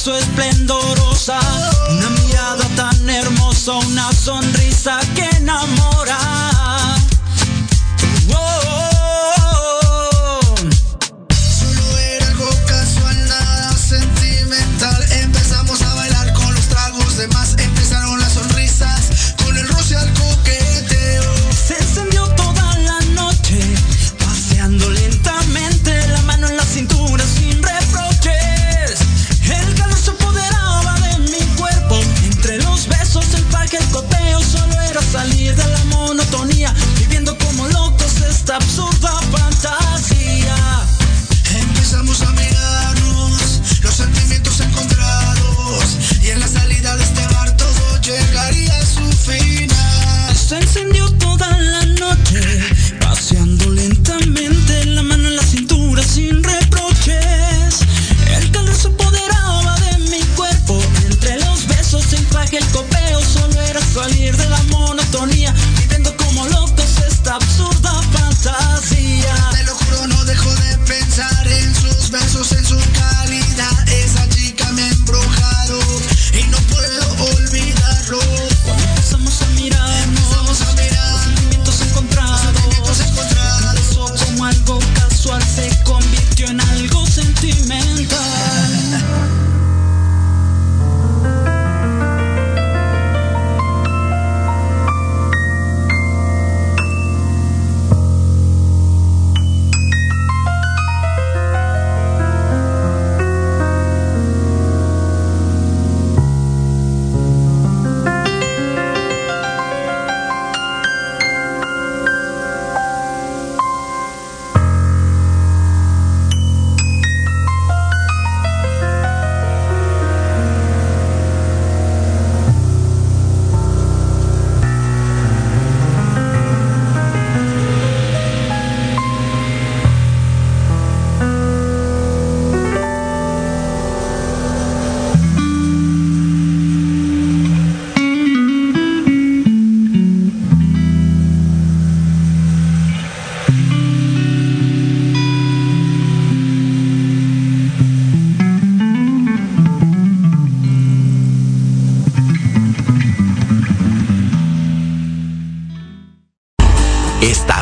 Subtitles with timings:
[0.00, 1.38] beso esplendorosa,
[1.90, 6.09] una mirada tan hermosa, una sonrisa que enamora.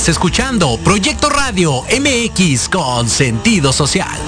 [0.09, 4.19] Estás escuchando Proyecto Radio MX con sentido social.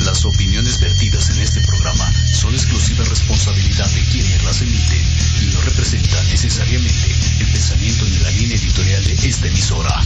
[0.00, 2.04] Las opiniones vertidas en este programa
[2.34, 5.02] son exclusiva responsabilidad de quienes las emiten
[5.40, 10.04] y no representan necesariamente el pensamiento ni la línea editorial de esta emisora.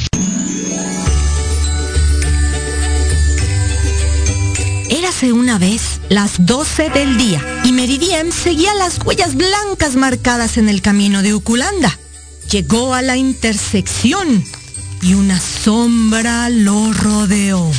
[4.90, 10.68] Érase una vez las 12 del día y Meridiem seguía las huellas blancas marcadas en
[10.68, 11.99] el camino de Uculanda.
[12.52, 14.44] Llegó a la intersección
[15.00, 17.71] y una sombra lo rodeó.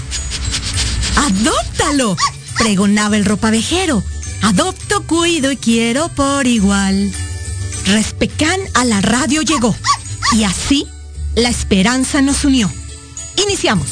[1.15, 2.17] ¡Adóptalo!
[2.57, 4.03] pregonaba el ropavejero.
[4.41, 7.13] Adopto, cuido y quiero por igual.
[7.85, 9.75] Respecán a la radio llegó
[10.31, 10.87] y así
[11.35, 12.67] la esperanza nos unió.
[13.45, 13.89] Iniciamos.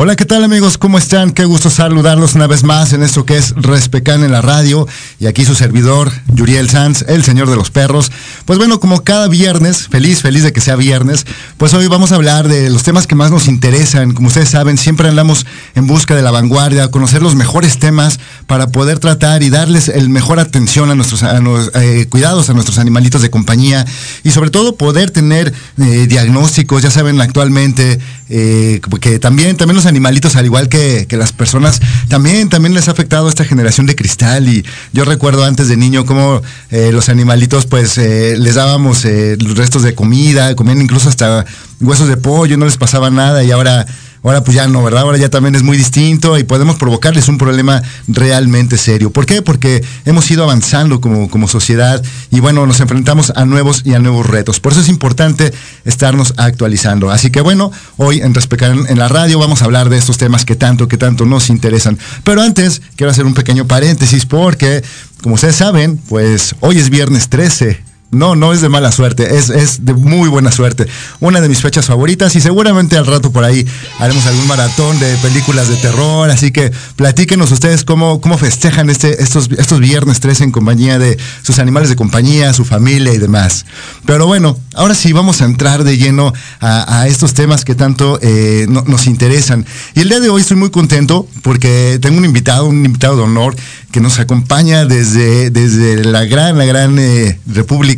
[0.00, 0.78] Hola, ¿qué tal amigos?
[0.78, 1.32] ¿Cómo están?
[1.32, 4.86] Qué gusto saludarlos una vez más en esto que es Respecan en la radio.
[5.18, 8.12] Y aquí su servidor, Yuriel Sanz, el señor de los perros.
[8.44, 11.26] Pues bueno, como cada viernes, feliz, feliz de que sea viernes,
[11.56, 14.14] pues hoy vamos a hablar de los temas que más nos interesan.
[14.14, 18.68] Como ustedes saben, siempre andamos en busca de la vanguardia, conocer los mejores temas para
[18.68, 21.40] poder tratar y darles el mejor atención a nuestros a
[21.74, 23.84] eh, cuidados a nuestros animalitos de compañía
[24.22, 29.86] y sobre todo poder tener eh, diagnósticos, ya saben actualmente eh, que también, también los
[29.86, 33.96] animalitos, al igual que, que las personas, también, también les ha afectado esta generación de
[33.96, 34.48] cristal.
[34.48, 39.36] Y yo recuerdo antes de niño cómo eh, los animalitos, pues, eh, les dábamos eh,
[39.40, 41.44] los restos de comida, comían incluso hasta
[41.80, 43.86] huesos de pollo, no les pasaba nada y ahora
[44.22, 45.02] Ahora pues ya no, ¿verdad?
[45.02, 49.10] Ahora ya también es muy distinto y podemos provocarles un problema realmente serio.
[49.10, 49.42] ¿Por qué?
[49.42, 53.98] Porque hemos ido avanzando como, como sociedad y bueno, nos enfrentamos a nuevos y a
[53.98, 54.60] nuevos retos.
[54.60, 55.52] Por eso es importante
[55.84, 57.10] estarnos actualizando.
[57.10, 60.44] Así que bueno, hoy en Respetar en la radio vamos a hablar de estos temas
[60.44, 61.98] que tanto, que tanto nos interesan.
[62.24, 64.82] Pero antes quiero hacer un pequeño paréntesis porque,
[65.22, 69.50] como ustedes saben, pues hoy es viernes 13 No, no es de mala suerte, es,
[69.50, 70.86] es de muy buena suerte.
[71.20, 73.66] Una de mis fechas favoritas y seguramente al rato por ahí
[73.98, 76.30] haremos algún maratón de películas de terror.
[76.30, 81.18] Así que platíquenos ustedes cómo, cómo festejan este, estos, estos viernes 13 en compañía de
[81.42, 83.66] sus animales de compañía, su familia y demás.
[84.06, 88.66] Pero bueno, ahora sí vamos a entrar de lleno a, estos temas que tanto eh,
[88.68, 89.66] nos interesan.
[89.94, 93.22] Y el día de hoy estoy muy contento porque tengo un invitado, un invitado de
[93.22, 93.54] honor
[93.92, 97.97] que nos acompaña desde, desde la gran, la gran eh, República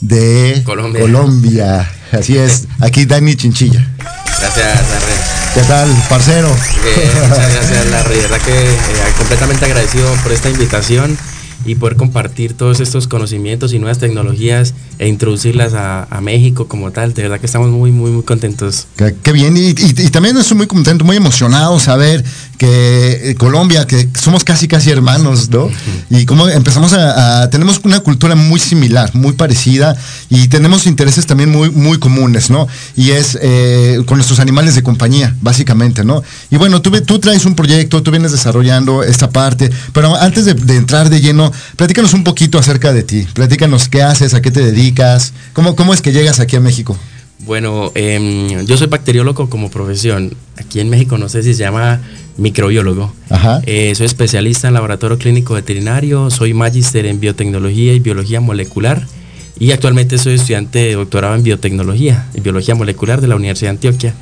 [0.00, 1.90] de Colombia.
[2.12, 3.86] Así es, aquí Dani Chinchilla.
[3.98, 5.54] Gracias, Larry.
[5.54, 6.48] ¿Qué tal, parcero?
[7.28, 8.16] muchas gracias, Larry.
[8.16, 11.16] De verdad que eh, completamente agradecido por esta invitación
[11.64, 17.14] y poder compartir todos estos conocimientos y nuevas tecnologías e introducirlas a, México como tal.
[17.14, 18.86] De verdad que estamos muy, muy, muy contentos.
[18.96, 19.56] Qué, bien.
[19.56, 19.74] Y,
[20.10, 22.24] también estoy muy contento, muy emocionado saber
[22.58, 25.68] que eh, Colombia, que somos casi, casi hermanos, ¿no?
[26.10, 29.96] Y como empezamos a, tenemos una cultura muy similar, muy parecida
[30.30, 32.68] y tenemos intereses también muy, muy comunes, ¿no?
[32.94, 36.22] Y es eh, con nuestros animales de compañía, básicamente, ¿no?
[36.50, 40.54] Y bueno, tú, tú traes un proyecto, tú vienes desarrollando esta parte, pero antes de,
[40.54, 43.26] de entrar de lleno, platícanos un poquito acerca de ti.
[43.32, 46.96] Platícanos qué haces, a qué te dedicas, cómo, cómo es que llegas aquí a México.
[47.40, 50.34] Bueno, em, yo soy bacteriólogo como profesión.
[50.56, 52.00] Aquí en México no sé si se llama
[52.36, 53.12] microbiólogo.
[53.66, 59.06] Eh, soy especialista en laboratorio clínico veterinario, soy magíster en biotecnología y biología molecular
[59.58, 63.76] y actualmente soy estudiante de doctorado en biotecnología y biología molecular de la Universidad de
[63.76, 64.14] Antioquia.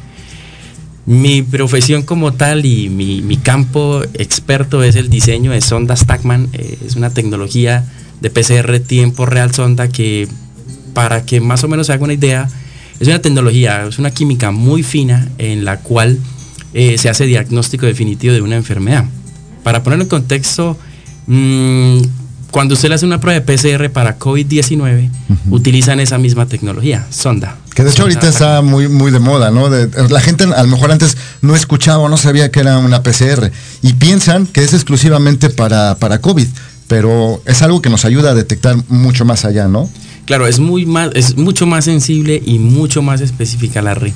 [1.10, 6.50] Mi profesión como tal y mi, campo experto es el diseño de sondas TACMAN.
[6.52, 7.84] Eh, es una tecnología
[8.20, 10.28] de PCR tiempo real sonda que,
[10.94, 12.48] para que más o menos se haga una idea,
[13.00, 16.16] es una tecnología, es una química muy fina en la cual
[16.74, 19.04] eh, se hace diagnóstico definitivo de una enfermedad.
[19.64, 20.78] Para ponerlo en contexto,
[21.26, 21.98] mmm,
[22.52, 25.10] cuando usted le hace una prueba de PCR para COVID-19,
[25.50, 27.58] utilizan esa misma tecnología, sonda.
[27.80, 29.70] Que de hecho ahorita está muy, muy de moda, ¿no?
[29.70, 33.50] la gente a lo mejor antes no escuchaba o no sabía que era una PCR
[33.80, 36.46] y piensan que es exclusivamente para, para COVID,
[36.88, 39.88] pero es algo que nos ayuda a detectar mucho más allá, ¿no?
[40.26, 44.12] Claro, es, muy más, es mucho más sensible y mucho más específica la red.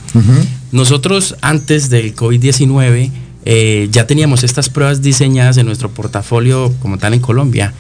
[0.71, 3.11] Nosotros antes del COVID-19
[3.47, 7.73] eh, ya teníamos estas pruebas diseñadas en nuestro portafolio como tal en Colombia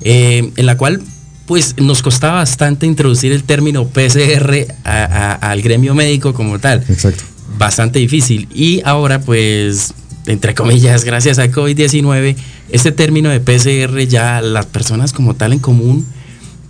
[0.00, 1.02] eh, en la cual
[1.46, 6.84] pues nos costaba bastante introducir el término PCR al gremio médico como tal.
[6.88, 7.22] Exacto.
[7.56, 8.48] Bastante difícil.
[8.52, 9.94] Y ahora pues,
[10.26, 12.36] entre comillas, gracias a COVID-19,
[12.70, 16.04] este término de PCR ya las personas como tal en común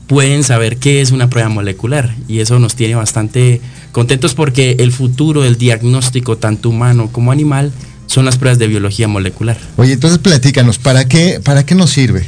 [0.06, 2.14] pueden saber qué es una prueba molecular.
[2.28, 3.60] Y eso nos tiene bastante
[3.92, 7.72] contentos porque el futuro del diagnóstico, tanto humano como animal,
[8.06, 9.58] son las pruebas de biología molecular.
[9.76, 12.26] Oye, entonces platícanos, ¿para qué, para qué nos sirve?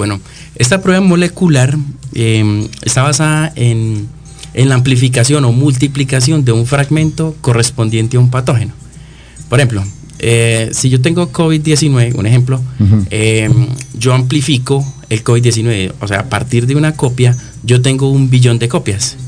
[0.00, 0.18] Bueno,
[0.56, 1.76] esta prueba molecular
[2.14, 4.08] em, está basada en,
[4.54, 8.72] la amplificación o multiplicación de un fragmento correspondiente a un patógeno.
[9.50, 9.84] Por ejemplo,
[10.18, 12.62] eh, si yo tengo COVID-19, un ejemplo,
[13.10, 18.30] em, yo amplifico el COVID-19, o sea, a partir de una copia, yo tengo un
[18.30, 19.18] billón de copias.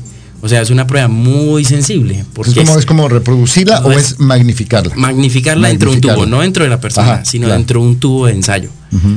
[0.43, 2.25] O sea, es una prueba muy sensible.
[2.33, 4.93] Porque ¿Es, como, ¿Es como reproducirla o es magnificarla?
[4.93, 8.25] Magnificarla dentro de un tubo, no dentro de la persona, sino dentro de un tubo
[8.25, 8.69] de ensayo.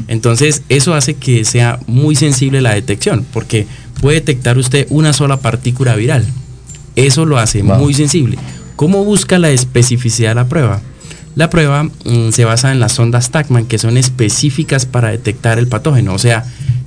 [0.06, 3.66] Entonces, eso hace que sea muy sensible la detección, porque
[4.00, 6.24] puede detectar usted una sola partícula viral.
[6.94, 8.38] Eso lo hace muy sensible.
[8.76, 10.80] ¿Cómo busca la especificidad de la prueba?
[11.34, 15.66] La prueba mm, se basa en las sondas TACMAN, que son específicas para detectar el
[15.66, 16.14] patógeno.
[16.14, 16.46] O sea,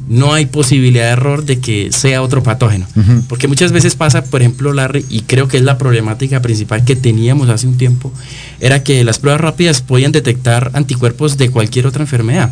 [0.10, 2.88] no hay posibilidad de error de que sea otro patógeno.
[3.30, 6.96] Porque muchas veces pasa, por ejemplo, Larry, y creo que es la problemática principal que
[6.96, 8.12] teníamos hace un tiempo,
[8.60, 12.52] era que las pruebas rápidas podían detectar anticuerpos de cualquier otra enfermedad.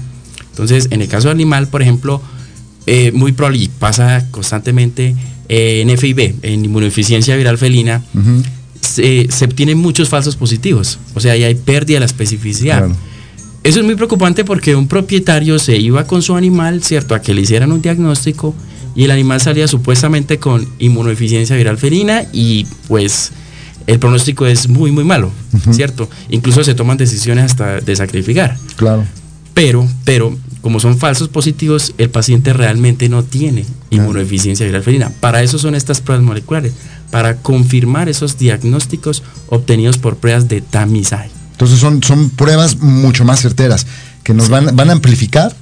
[0.51, 2.21] Entonces, en el caso animal, por ejemplo,
[2.85, 5.15] eh, muy probable, pasa constantemente
[5.49, 8.03] eh, en FIB, en inmunodeficiencia viral felina,
[8.81, 10.99] se, obtienen muchos falsos positivos.
[11.15, 12.87] O sea, ahí hay pérdida de la especificidad.
[13.63, 17.33] Eso es muy preocupante porque un propietario se iba con su animal, ¿cierto?, a que
[17.33, 18.55] le hicieran un diagnóstico
[18.95, 23.31] y el animal salía supuestamente con inmunodeficiencia viral felina y pues
[23.85, 25.31] el pronóstico es muy, muy malo,
[25.71, 26.09] ¿cierto?
[26.29, 28.57] Incluso se toman decisiones hasta de sacrificar.
[28.75, 29.05] Claro.
[29.53, 35.11] Pero, pero, como son falsos positivos, el paciente realmente no tiene inmunodeficiencia viral felina.
[35.19, 36.73] Para eso son estas pruebas moleculares,
[37.11, 41.29] para confirmar esos diagnósticos obtenidos por pruebas de tamizaje.
[41.57, 43.87] Entonces son, son pruebas mucho más certeras,
[44.23, 45.55] que nos van, van a amplificar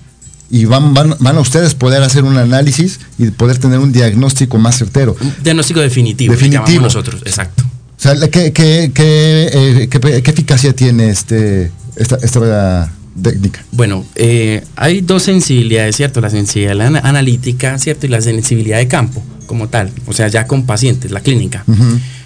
[0.49, 4.57] y van, van, van, a ustedes poder hacer un análisis y poder tener un diagnóstico
[4.57, 5.15] más certero.
[5.21, 6.33] Un diagnóstico definitivo.
[6.33, 6.81] Definitivo.
[6.81, 7.63] Nosotros, exacto.
[7.63, 13.63] O sea, ¿qué, qué, qué, eh, eficacia tiene este, esta, esta técnica?
[13.71, 16.19] Bueno, eh, hay dos sensibilidades, ¿cierto?
[16.19, 18.05] La sensibilidad analítica, ¿cierto?
[18.05, 19.23] Y la sensibilidad de campo.
[19.45, 21.63] como tal, o sea, ya con pacientes, la clínica.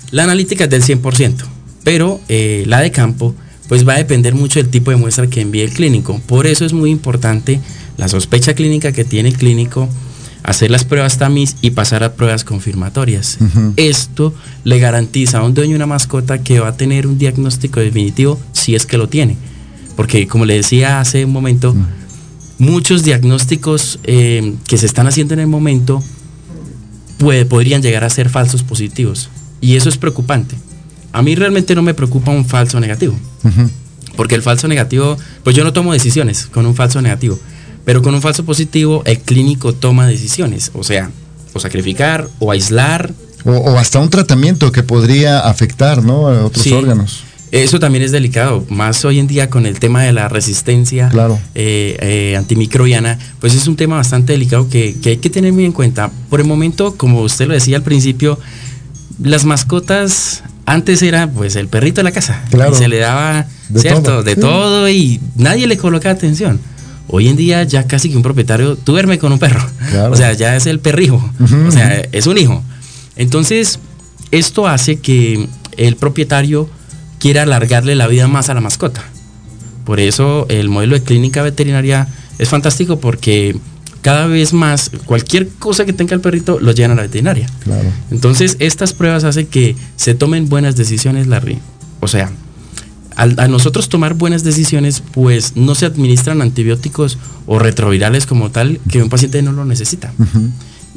[0.09, 1.35] La analítica es del 100%,
[1.83, 3.35] pero eh, la de campo
[3.69, 6.19] pues va a depender mucho del tipo de muestra que envíe el clínico.
[6.25, 7.61] Por eso es muy importante
[7.97, 9.87] la sospecha clínica que tiene el clínico,
[10.41, 13.37] hacer las pruebas TAMIS y pasar a pruebas confirmatorias.
[13.75, 14.33] Esto
[14.63, 18.39] le garantiza a un dueño de una mascota que va a tener un diagnóstico definitivo
[18.53, 19.37] si es que lo tiene.
[19.95, 21.75] Porque como le decía hace un momento,
[22.57, 26.01] muchos diagnósticos eh, que se están haciendo en el momento
[27.19, 29.29] puede, podrían llegar a ser falsos positivos.
[29.61, 30.55] Y eso es preocupante.
[31.11, 33.15] A mí realmente no me preocupa un falso negativo.
[34.15, 37.39] Porque el falso negativo, pues yo no tomo decisiones con un falso negativo.
[37.85, 40.71] Pero con un falso positivo, el clínico toma decisiones.
[40.73, 41.09] O sea,
[41.53, 43.13] o sacrificar, o aislar.
[43.45, 46.27] O, hasta un tratamiento que podría afectar, ¿no?
[46.27, 47.23] A otros órganos.
[47.51, 51.09] Eso también es delicado, más hoy en día con el tema de la resistencia
[51.55, 55.71] eh, eh, antimicrobiana, pues es un tema bastante delicado que, hay que tener muy en
[55.71, 56.11] cuenta.
[56.29, 58.37] Por el momento, como usted lo decía al principio,
[59.21, 62.43] las mascotas antes era pues el perrito de la casa.
[62.71, 64.23] Y se le daba, ¿cierto?
[64.23, 66.59] De todo y nadie le colocaba atención.
[67.07, 69.65] Hoy en día ya casi que un propietario duerme con un perro.
[70.11, 71.27] O sea, ya es el perrijo.
[71.67, 72.63] o sea, es un hijo.
[73.15, 73.79] Entonces,
[74.29, 76.69] esto hace que el propietario
[77.17, 79.03] quiera alargarle la vida más a la mascota.
[79.85, 82.07] Por eso el modelo de clínica veterinaria
[82.37, 83.57] es fantástico porque
[84.09, 87.47] cada vez más cualquier cosa que tenga el perrito lo llevan a la veterinaria.
[88.09, 91.59] Entonces estas pruebas hacen que se tomen buenas decisiones, Larry.
[91.99, 92.31] O sea,
[93.15, 98.79] al, a nosotros tomar buenas decisiones, pues no se administran antibióticos o retrovirales como tal
[98.89, 100.11] que un paciente no lo necesita.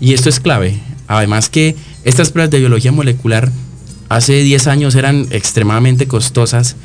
[0.01, 0.81] Y esto es clave.
[1.07, 3.53] Además que estas pruebas de biología molecular
[4.09, 6.77] hace 10 años eran extremadamente costosas,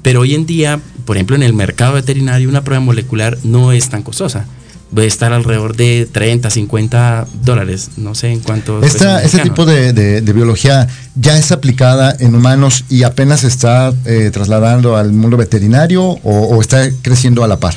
[0.00, 3.90] pero hoy en día, por ejemplo, en el mercado veterinario una prueba molecular no es
[3.90, 4.46] tan costosa
[4.94, 8.82] puede estar alrededor de 30, 50 dólares, no sé en cuánto.
[8.82, 15.12] este tipo de, biología ya es aplicada en humanos y apenas está eh, trasladando al
[15.12, 17.74] mundo veterinario o, está creciendo a la par.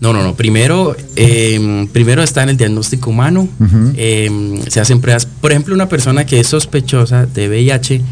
[0.00, 0.34] No, no, no.
[0.34, 3.48] Primero, em, primero está en el diagnóstico humano.
[3.96, 5.26] Em, se hacen pruebas.
[5.26, 8.02] Por ejemplo, una persona que es sospechosa de VIH,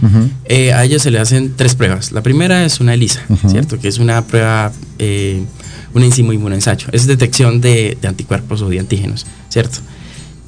[0.46, 2.12] eh, a ellos se le hacen tres pruebas.
[2.12, 3.78] La primera es una ELISA, ¿cierto?
[3.78, 5.42] Que es una prueba eh,
[5.94, 6.88] un enzimo inmunensayo.
[6.92, 9.78] Es detección de, anticuerpos o de antígenos, ¿cierto?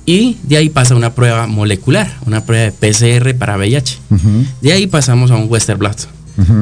[0.07, 3.99] Y de ahí pasa una prueba molecular, una prueba de PCR para VIH.
[4.61, 6.09] De ahí pasamos a un Western blot.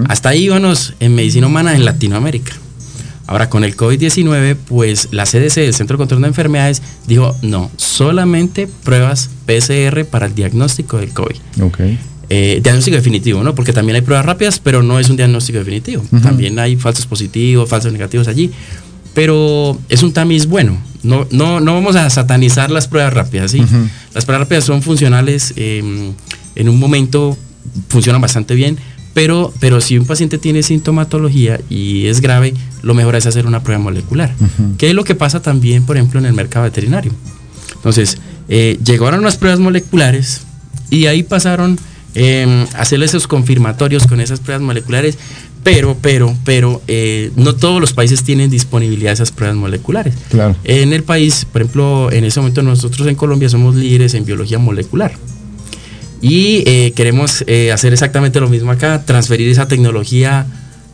[0.08, 2.52] Hasta ahí íbamos en medicina humana en Latinoamérica.
[3.26, 7.70] Ahora con el COVID-19, pues la CDC, el Centro de Control de Enfermedades, dijo, no,
[7.76, 11.36] solamente pruebas PCR para el diagnóstico del COVID.
[11.62, 11.98] Okay.
[12.34, 13.54] Eh, diagnóstico definitivo, ¿no?
[13.54, 16.02] Porque también hay pruebas rápidas, pero no es un diagnóstico definitivo.
[16.22, 18.50] También hay falsos positivos, falsos negativos allí.
[19.12, 20.78] Pero es un tamiz bueno.
[21.02, 23.62] No, no, no vamos a satanizar las pruebas rápidas, ¿sí?
[24.14, 26.14] Las pruebas rápidas son funcionales em,
[26.54, 27.36] en un momento,
[27.88, 28.78] funcionan bastante bien,
[29.12, 33.62] pero, pero si un paciente tiene sintomatología y es grave, lo mejor es hacer una
[33.62, 34.34] prueba molecular.
[34.78, 37.12] ¿Qué es lo que pasa también, por ejemplo, en el mercado veterinario?
[37.74, 38.16] Entonces,
[38.48, 40.40] eh, llegaron unas pruebas moleculares
[40.88, 41.78] y ahí pasaron
[42.14, 45.18] eh, hacer esos confirmatorios con esas pruebas moleculares,
[45.62, 50.14] pero, pero, pero, eh, no todos los países tienen disponibilidad de esas pruebas moleculares.
[50.28, 50.56] Claro.
[50.64, 54.58] En el país, por ejemplo, en ese momento nosotros en Colombia somos líderes en biología
[54.58, 55.12] molecular.
[56.20, 60.46] Y eh, queremos eh, hacer exactamente lo mismo acá, transferir esa tecnología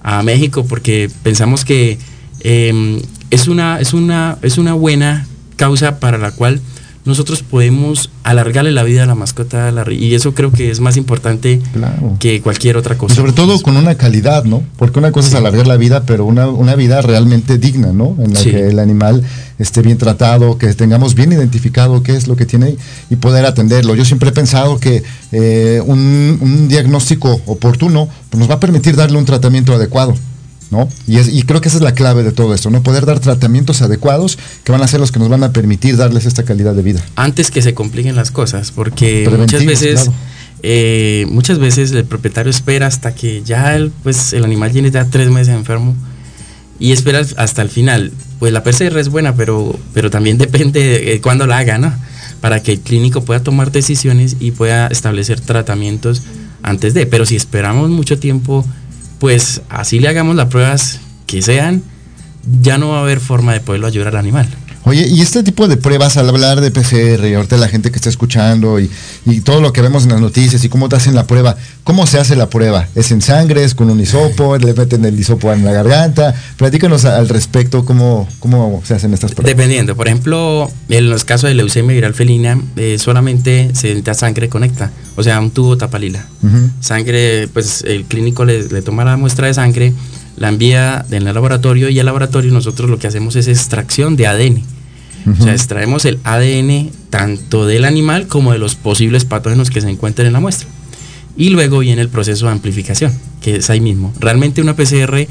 [0.02, 1.98] a México, porque pensamos que
[2.40, 3.00] em,
[3.31, 5.26] es, una, es, una, es una buena
[5.57, 6.61] causa para la cual
[7.09, 11.61] nosotros podemos alargarle la vida a la mascota y eso creo que es más importante
[12.18, 13.14] que cualquier otra cosa.
[13.14, 14.62] sobre todo con una calidad, ¿no?
[14.77, 18.14] Porque una cosa es alargar la vida, pero una, vida realmente digna, ¿no?
[18.23, 19.25] En la que el animal
[19.59, 22.77] esté bien tratado, que tengamos bien identificado qué es lo que tiene
[23.11, 23.94] y poder atenderlo.
[23.94, 28.97] Yo siempre he pensado que eh, un, un diagnóstico oportuno pues, nos va a permitir
[28.97, 30.14] darle un tratamiento adecuado.
[30.70, 30.88] ¿No?
[31.07, 32.83] Y, y, creo que esa es la clave de todo esto, ¿no?
[32.83, 36.26] Poder dar tratamientos adecuados que van a ser los que nos van a permitir darles
[36.26, 37.02] esta calidad de vida.
[37.16, 40.11] Antes que se compliquen las cosas, porque muchas veces,
[40.62, 45.04] eh, muchas veces el propietario espera hasta que ya el, pues, el animal tiene ya
[45.07, 45.94] tres meses enfermo
[46.78, 48.12] y espera hasta el final.
[48.38, 51.92] Pues la PCR es buena, pero, pero también depende de cuándo la haga, ¿no?
[52.40, 56.22] Para que el clínico pueda tomar decisiones y pueda establecer tratamientos
[56.62, 57.07] antes de.
[57.07, 58.64] Pero si esperamos mucho tiempo,
[59.18, 61.83] pues así le hagamos las pruebas que sean,
[62.62, 64.48] ya no va a haber forma de poderlo ayudar al animal.
[64.84, 67.96] Oye, y este tipo de pruebas, al hablar de PCR, y ahorita la gente que
[67.96, 68.90] está escuchando y,
[69.44, 72.18] todo lo que vemos en las noticias y cómo te hacen la prueba, ¿cómo se
[72.18, 72.88] hace la prueba?
[72.94, 73.64] ¿Es en sangre?
[73.64, 74.56] ¿Es con un hisopo?
[74.56, 76.34] ¿Le meten el hisopo en la garganta?
[76.56, 79.56] Platícanos al respecto cómo, cómo se hacen estas pruebas.
[79.56, 84.48] Dependiendo, por ejemplo, en los casos de leucemia viral felina, eh, solamente se necesita sangre
[84.48, 86.24] conecta, o sea, un tubo tapalila.
[86.80, 89.92] Sangre, pues el clínico le, le toma la muestra de sangre,
[90.38, 94.27] la envía en el laboratorio y el laboratorio nosotros lo que hacemos es extracción de
[94.27, 94.62] ADN
[95.27, 99.88] o sea, extraemos el ADN tanto del animal como de los posibles patógenos que se
[99.88, 100.68] encuentren en la muestra.
[101.37, 104.12] Y luego viene el proceso de amplificación, que es ahí mismo.
[104.18, 105.27] Realmente una PCR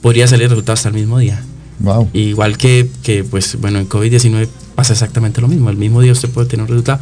[0.00, 1.42] podría salir resultado hasta el mismo día.
[1.80, 2.08] Wow.
[2.12, 5.68] Igual que, que, pues, bueno, en COVID-19 pasa exactamente lo mismo.
[5.70, 7.00] El mismo día usted puede tener un resultado.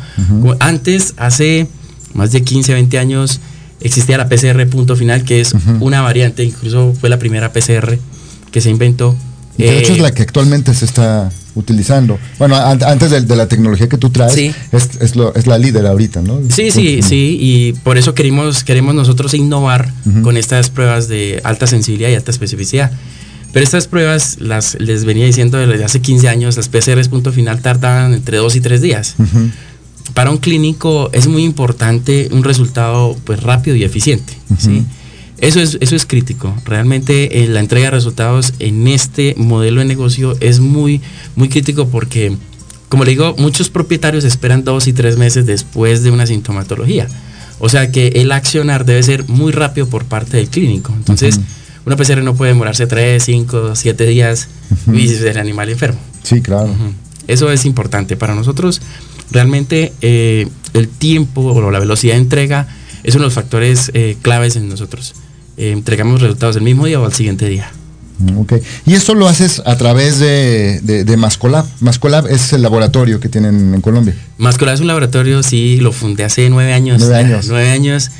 [0.58, 1.68] Antes, hace
[2.14, 3.40] más de 15, 20 años,
[3.80, 7.98] existía la PCR punto final, que es una variante, incluso fue la primera PCR
[8.50, 9.16] que se inventó.
[9.56, 12.18] de hecho es eh, la que actualmente se está utilizando.
[12.38, 14.54] Bueno, antes de, la tecnología que tú traes, es,
[15.00, 16.40] es, la líder ahorita, ¿no?
[16.48, 21.66] Sí, sí, sí, y por eso queremos, queremos nosotros innovar con estas pruebas de alta
[21.66, 22.90] sensibilidad y alta especificidad.
[23.52, 27.60] Pero estas pruebas, las les venía diciendo desde hace 15 años, las PCRs punto final
[27.60, 29.16] tardan entre 2 y 3 días.
[30.14, 34.84] Para un clínico es muy importante un resultado pues rápido y eficiente, ¿sí?
[35.38, 36.54] Eso es, eso es crítico.
[36.66, 41.00] Realmente eh, la entrega de resultados en este modelo de negocio es muy,
[41.34, 42.36] muy crítico porque,
[42.90, 47.08] como le digo, muchos propietarios esperan dos y tres meses después de una sintomatología.
[47.58, 50.92] O sea que el accionar debe ser muy rápido por parte del clínico.
[50.94, 51.40] Entonces,
[51.86, 54.48] una PCR no puede demorarse tres, cinco, siete días
[54.92, 56.00] y el animal enfermo.
[56.22, 56.70] Sí, claro.
[57.26, 58.16] Eso es importante.
[58.16, 58.80] Para nosotros,
[59.30, 62.68] realmente eh, el tiempo o la velocidad de entrega
[63.02, 65.14] es uno de los factores eh, claves en nosotros.
[65.56, 67.70] Eh, entregamos resultados el mismo día o al siguiente día.
[68.36, 68.54] Ok.
[68.84, 71.64] Y esto lo haces a través de, de, Mascolab.
[71.80, 74.14] Mascolab es el laboratorio que tienen en Colombia.
[74.36, 77.00] Mascolab es un laboratorio, sí, lo fundé hace nueve años.
[77.00, 77.46] Nueve años.
[77.48, 78.10] Nueve años.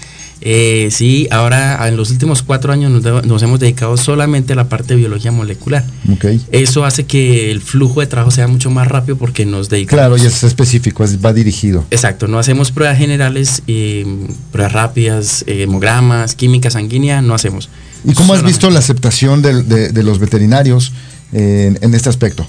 [0.42, 4.94] Eh, sí, ahora en los últimos cuatro años nos, hemos dedicado solamente a la parte
[4.94, 5.85] de biología molecular.
[6.14, 6.40] Okay.
[6.50, 10.00] Eso hace que el flujo de trabajo sea mucho más rápido porque nos dedicamos.
[10.00, 11.85] Claro, y es específico, va dirigido.
[11.90, 14.07] Exacto, no hacemos pruebas generales, eh,
[14.50, 17.68] pruebas rápidas, eh, hemogramas, química sanguínea, no hacemos.
[18.05, 20.92] ¿Y cómo has visto la aceptación de, los veterinarios
[21.33, 22.46] en, este aspecto?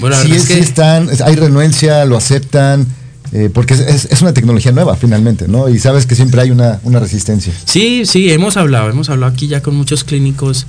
[0.00, 0.58] bueno, si, es, que...
[0.58, 2.86] están, hay renuencia, lo aceptan.
[3.32, 5.68] Eh, porque es, una tecnología nueva finalmente, ¿no?
[5.68, 7.52] Y sabes que siempre hay una, resistencia.
[7.64, 10.66] Sí, sí, hemos hablado, hemos hablado aquí ya con muchos clínicos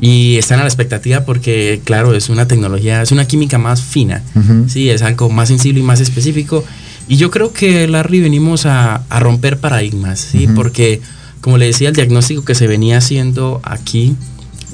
[0.00, 4.22] y están a la expectativa porque, claro, es una tecnología, es una química más fina,
[4.66, 6.64] sí, es algo más sensible y más específico.
[7.08, 10.48] Y yo creo que, Larry, venimos a, romper paradigmas, ¿sí?
[10.54, 11.00] Porque,
[11.40, 14.14] como le decía, el diagnóstico que se venía haciendo aquí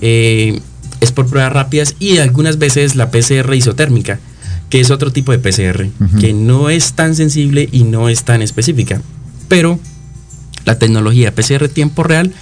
[0.01, 0.61] eh,
[1.01, 4.20] es por pruebas rápidas y algunas veces la PCR isotérmica
[4.70, 5.88] que es otro tipo de PCR,
[6.20, 9.00] que no es tan sensible y no es tan específica.
[9.48, 9.79] Pero
[10.64, 12.33] la tecnología PCR tiempo real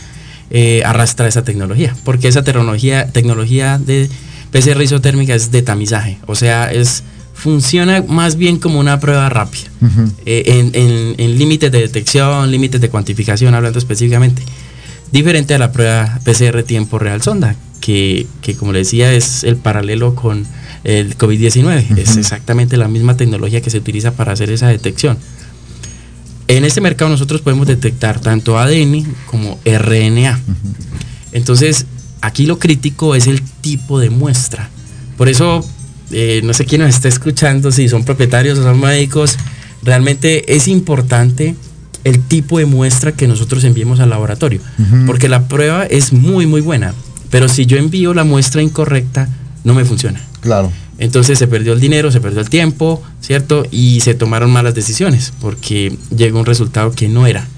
[0.51, 4.09] eh, arrastra esa tecnología, porque esa tecnología, tecnología de
[4.51, 7.03] PCR isotérmica es de tamizaje, o sea, es
[7.35, 9.65] funciona más bien como una prueba rápida,
[10.25, 10.71] eh,
[11.19, 14.43] en, límites de detección, límites de cuantificación, hablando específicamente,
[15.13, 19.57] diferente a la prueba PCR tiempo real sonda, que, que como le decía es el
[19.57, 20.47] paralelo con
[20.85, 21.99] el COVID-19.
[21.99, 25.19] Es exactamente la misma tecnología que se utiliza para hacer esa detección.
[26.47, 30.41] En este mercado nosotros podemos detectar tanto ADN como RNA.
[31.33, 31.87] Entonces,
[32.21, 34.69] aquí lo crítico es el tipo de muestra.
[35.17, 35.65] Por eso,
[36.11, 39.39] eh, no sé quién nos está escuchando, si son propietarios o son médicos,
[39.83, 41.55] realmente es importante
[42.05, 44.61] el tipo de muestra que nosotros enviemos al laboratorio,
[45.07, 46.93] porque la prueba es muy, muy buena,
[47.31, 49.29] pero si yo envío la muestra incorrecta,
[49.65, 50.21] no me funciona.
[50.45, 50.71] Claro.
[50.99, 53.67] Entonces se perdió el dinero, se perdió el tiempo, ¿cierto?
[53.71, 57.49] Y se tomaron malas decisiones porque llegó un resultado que no era.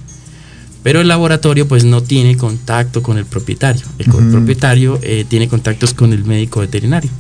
[0.83, 3.85] Pero el laboratorio pues no tiene contacto con el propietario.
[3.99, 7.11] El, propietario eh, tiene contactos con el médico veterinario.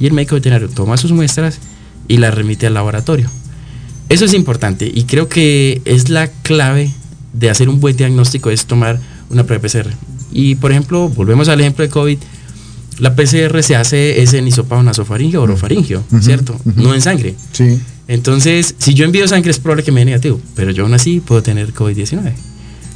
[0.00, 1.60] Y el médico veterinario toma sus muestras
[2.08, 3.30] y las remite al laboratorio.
[4.08, 6.92] Eso es importante y creo que es la clave
[7.32, 8.98] de hacer un buen diagnóstico, es tomar
[9.30, 9.90] una prueba PCR.
[10.32, 12.18] Y por ejemplo, volvemos al ejemplo de COVID,
[13.02, 16.56] la PCR se hace es en hisopado nasofaringio o orofaringio, ¿cierto?
[16.76, 17.34] No en sangre.
[17.50, 17.80] Sí.
[18.06, 21.18] Entonces, si yo envío sangre es probable que me dé negativo, pero yo aún así
[21.18, 22.32] puedo tener COVID-19.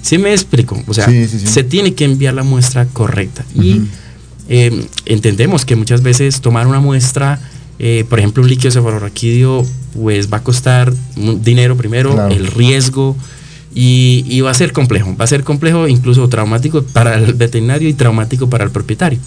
[0.03, 0.81] ¿Sí me explico?
[0.87, 3.45] O sea, se tiene que enviar la muestra correcta.
[3.57, 3.81] Y
[4.49, 7.41] eh, entendemos que muchas veces tomar una muestra,
[7.81, 10.93] eh, por ejemplo, un líquido cefalorraquídeo, pues va a costar
[11.43, 13.17] dinero primero, el riesgo,
[13.75, 15.17] y, y, va a ser complejo.
[15.17, 19.19] Va a ser complejo, incluso traumático para el veterinario y traumático para el propietario.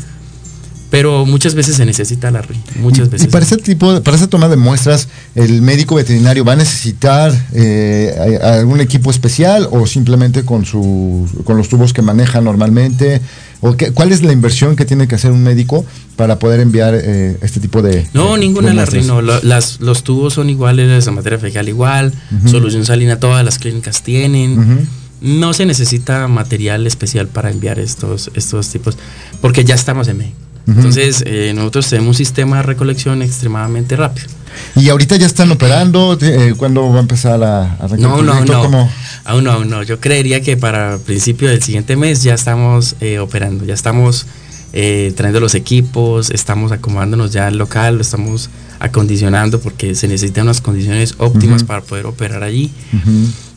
[0.90, 3.28] Pero muchas veces se necesita la RI, muchas veces.
[3.28, 7.32] Y para ese tipo, para esa toma de muestras, el médico veterinario va a necesitar
[7.54, 13.22] eh, algún equipo especial o simplemente con su, con los tubos que maneja normalmente.
[13.62, 16.96] ¿O qué, ¿Cuál es la inversión que tiene que hacer un médico para poder enviar
[16.96, 18.08] eh, este tipo de...
[18.14, 19.22] No, ninguna la RI, no.
[19.22, 22.14] Las, los tubos son iguales, la materia fecal igual,
[22.46, 24.88] solución salina todas las clínicas tienen.
[25.22, 28.98] No se necesita material especial para enviar estos, estos tipos,
[29.42, 30.49] porque ya estamos en México.
[30.76, 34.28] Entonces, eh, nosotros tenemos un sistema de recolección extremadamente rápido.
[34.76, 36.18] ¿Y ahorita ya están operando?
[36.22, 38.90] Eh, ¿Cuándo va a empezar a, a No, no, no.
[39.26, 39.84] Aún no, aún no.
[39.84, 44.26] Yo creería que para principio del siguiente mes ya estamos eh, operando, ya estamos
[44.72, 50.62] trayendo los equipos, estamos acomodándonos ya al local, lo estamos acondicionando porque se necesitan unas
[50.62, 52.72] condiciones óptimas para poder operar allí.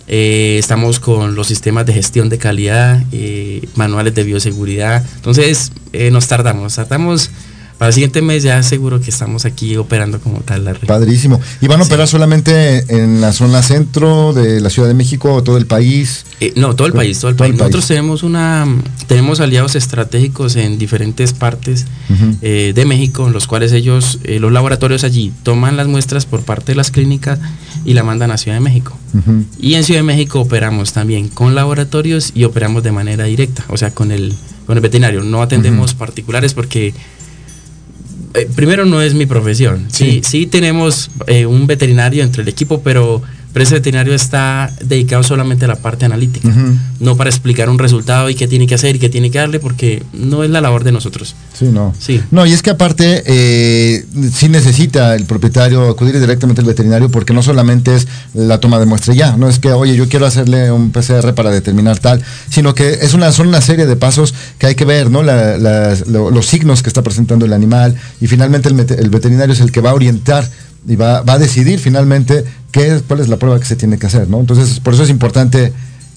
[0.09, 5.05] Eh, estamos con los sistemas de gestión de calidad, eh, manuales de bioseguridad.
[5.17, 7.31] Entonces, eh, nos tardamos, tardamos
[7.83, 10.87] para el siguiente mes ya seguro que estamos aquí operando como tal la red.
[10.87, 11.40] Padrísimo.
[11.61, 15.42] ¿Y van a operar solamente en la zona centro de la Ciudad de México o
[15.42, 16.25] todo el país?
[16.38, 17.57] Eh, no, todo el país, todo el país.
[17.57, 18.68] Nosotros tenemos una
[19.09, 21.87] tenemos aliados estratégicos en diferentes partes
[22.40, 26.42] eh, de México, en los cuales ellos, eh, los laboratorios allí, toman las muestras por
[26.42, 27.40] parte de las clínicas
[27.85, 28.97] y la mandan a Ciudad de México.
[29.59, 33.77] Y en Ciudad de México operamos también con laboratorios y operamos de manera directa, o
[33.77, 35.25] sea, con el, con el veterinario.
[35.25, 36.95] No atendemos particulares porque
[38.35, 39.87] eh, primero no es mi profesión.
[39.90, 45.23] Sí, sí, tenemos eh, un veterinario entre el equipo, pero pero ese veterinario está dedicado
[45.23, 46.49] solamente a la parte analítica,
[47.01, 49.61] no para explicar un resultado y qué tiene que hacer y qué tiene que darle,
[49.61, 51.35] porque no es la labor de nosotros.
[51.53, 51.95] Sí, no.
[51.99, 52.21] Sí.
[52.31, 57.35] No, y es que aparte, eh, sí necesita el propietario acudir directamente al veterinario, porque
[57.35, 60.71] no solamente es la toma de muestra ya, no es que, oye, yo quiero hacerle
[60.73, 64.67] un PCR para determinar tal, sino que es una, son una serie de pasos que
[64.67, 65.23] hay que ver, ¿no?
[65.23, 69.91] los signos que está presentando el animal, y finalmente el veterinario es el que va
[69.91, 70.49] a orientar
[70.87, 74.29] y va, a decidir finalmente qué, cuál es la prueba que se tiene que hacer,
[74.29, 74.40] ¿no?
[74.40, 75.73] Entonces, por eso es importante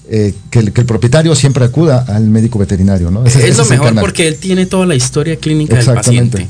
[0.08, 3.24] eh, que, el, propietario siempre acuda al médico veterinario, ¿no?
[3.24, 6.48] es lo mejor porque él tiene toda la historia clínica del paciente.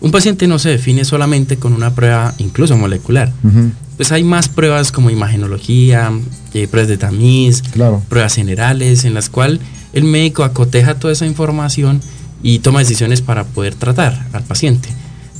[0.00, 3.32] Un paciente no se define solamente con una prueba, incluso molecular.
[3.96, 6.10] Pues hay más pruebas como imagenología,
[6.54, 7.62] eh, pruebas de tamiz,
[8.08, 9.60] pruebas generales, en las cuales
[9.92, 12.00] el médico acoteja toda esa información
[12.42, 14.88] y toma decisiones para poder tratar al paciente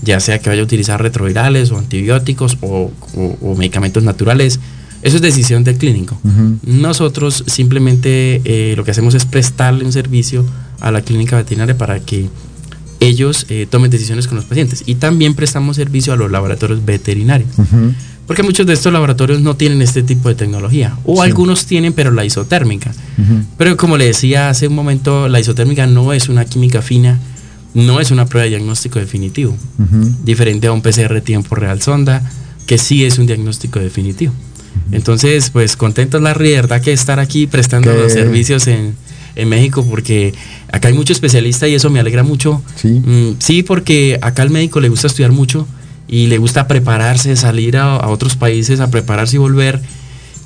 [0.02, 2.90] ya sea que vaya a utilizar retrovirales o antibióticos o,
[3.56, 4.60] medicamentos naturales.
[5.02, 6.18] Eso es decisión del clínico.
[6.64, 10.44] Nosotros simplemente eh, lo que hacemos es prestarle un servicio
[10.80, 12.28] a la clínica veterinaria para que
[13.00, 14.84] ellos eh, tomen decisiones con los pacientes.
[14.86, 17.50] Y también prestamos servicio a los laboratorios veterinarios.
[18.26, 20.96] Porque muchos de estos laboratorios no tienen este tipo de tecnología.
[21.04, 22.92] O algunos tienen, pero la isotérmica.
[23.58, 27.18] Pero como le decía hace un momento, la isotérmica no es una química fina
[27.74, 29.56] no es una prueba de diagnóstico definitivo,
[30.24, 32.22] diferente a un PCR tiempo real sonda,
[32.66, 34.32] que sí es un diagnóstico definitivo.
[34.90, 38.94] Entonces, pues contentos la verdad que estar aquí prestando los servicios en,
[39.46, 40.34] México, porque
[40.70, 42.62] acá hay mucho especialista y eso me alegra mucho.
[42.76, 42.88] Sí.
[42.90, 45.66] Mm, sí, porque acá al médico le gusta estudiar mucho
[46.06, 49.80] y le gusta prepararse, salir a otros países a prepararse y volver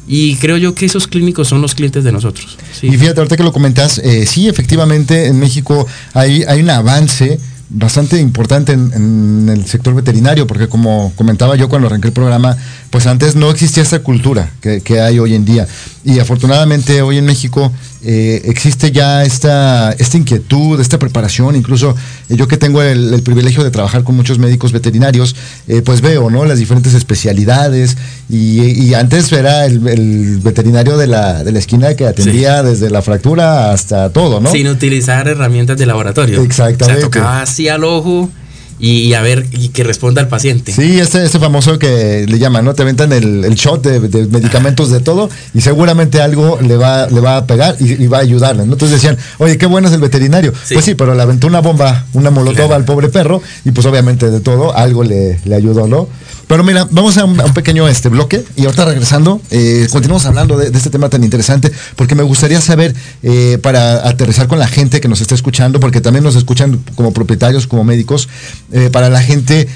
[0.06, 2.56] y creo yo que esos clínicos son los clientes de nosotros.
[2.82, 7.38] Y fíjate, ahorita que lo comentas, eh, sí, efectivamente, en México hay, hay un avance
[7.68, 12.56] bastante importante en, el sector veterinario, porque como comentaba yo cuando arranqué el programa,
[12.90, 15.66] pues antes no existía esa cultura que, que hay hoy en día.
[16.04, 17.72] Y afortunadamente hoy en México
[18.04, 21.94] eh, existe ya esta, esta inquietud, esta preparación, incluso
[22.28, 25.34] eh, yo que tengo el, privilegio de trabajar con muchos médicos veterinarios,
[25.66, 26.44] eh, pues veo ¿no?
[26.44, 27.96] las diferentes especialidades
[28.28, 33.72] y, antes era el, veterinario de la, de la, esquina que atendía desde la fractura
[33.72, 34.50] hasta todo, ¿no?
[34.50, 36.42] Sin utilizar herramientas de laboratorio.
[36.42, 37.04] Exactamente.
[37.04, 38.30] O tocaba así al ojo
[38.78, 40.72] y, a ver y que responda al paciente.
[40.72, 42.74] Sí, ese, ese famoso que le llaman, ¿no?
[42.74, 47.20] Te aventan el, el shot de, medicamentos de todo y seguramente algo le va, le
[47.20, 48.74] va a pegar y, va a ayudarle, ¿no?
[48.74, 50.52] Entonces decían, oye, qué bueno es el veterinario.
[50.72, 54.30] Pues sí, pero le aventó una bomba, una molotov al pobre perro y pues obviamente
[54.30, 56.08] de todo algo le, le ayudó, ¿no?
[56.46, 60.68] Pero mira, vamos a un, pequeño este bloque y ahorita regresando, eh, continuamos hablando de,
[60.68, 65.08] este tema tan interesante, porque me gustaría saber, eh, para aterrizar con la gente que
[65.08, 68.28] nos está escuchando, porque también nos escuchan como propietarios, como médicos,
[68.72, 69.68] eh, para la gente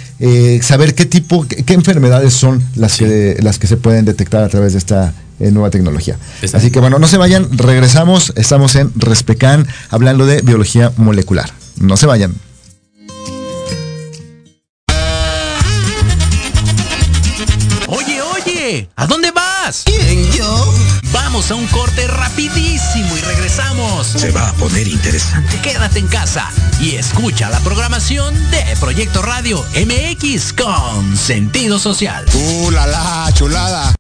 [0.63, 4.73] saber qué tipo, qué, enfermedades son las, que, las que se pueden detectar a través
[4.73, 6.19] de esta nueva tecnología.
[6.53, 11.51] Así que bueno, no se vayan, regresamos, estamos en Respecan hablando de biología molecular.
[11.79, 12.35] No se vayan.
[18.95, 19.83] ¿A dónde vas?
[19.85, 20.30] ¿Quién?
[21.41, 24.07] Vamos a un corte rapidísimo y regresamos.
[24.09, 25.59] Se va a poner interesante.
[25.63, 26.51] Quédate en casa
[26.83, 32.27] y escucha la programación de Proyecto Radio MX con sentido social.
[32.35, 33.95] ¡Uh, la, la chulada!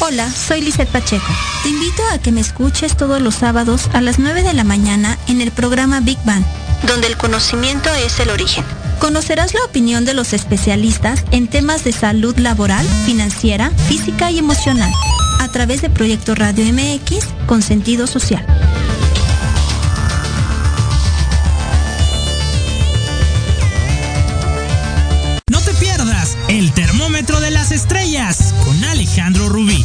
[0.00, 1.32] Hola, soy Lizeth Pacheco.
[1.62, 5.16] Te invito a que me escuches todos los sábados a las 9 de la mañana
[5.26, 6.44] en el programa Big Bang,
[6.86, 8.66] donde el conocimiento es el origen.
[8.98, 14.90] Conocerás la opinión de los especialistas en temas de salud laboral, financiera, física y emocional,
[15.40, 18.44] a través de Proyecto Radio MX con sentido social.
[25.50, 29.84] No te pierdas el termómetro de las estrellas con Alejandro Rubí,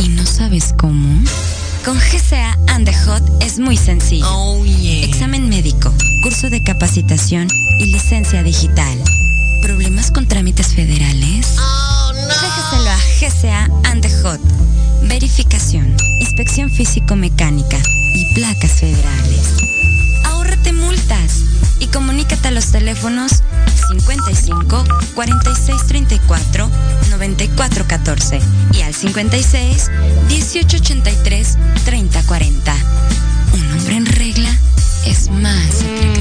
[0.00, 1.22] y no sabes cómo?
[1.84, 4.26] Con GCA and the Hot es muy sencillo.
[4.28, 5.04] Oh, yeah.
[5.04, 8.98] Examen médico, curso de capacitación y licencia digital.
[9.62, 11.56] ¿Problemas con trámites federales?
[11.58, 14.40] Oh, Déjaselo a GCA and the Hot.
[15.02, 17.78] Verificación, inspección físico-mecánica
[18.14, 19.79] y placas federales.
[22.30, 23.42] Comunícate a los teléfonos
[23.88, 24.84] 55
[25.16, 26.70] 46 34
[27.10, 28.40] 94 14
[28.72, 29.90] y al 56
[30.28, 32.74] 18 83 30 40.
[33.52, 34.56] Un hombre en regla
[35.06, 36.20] es más atractivo.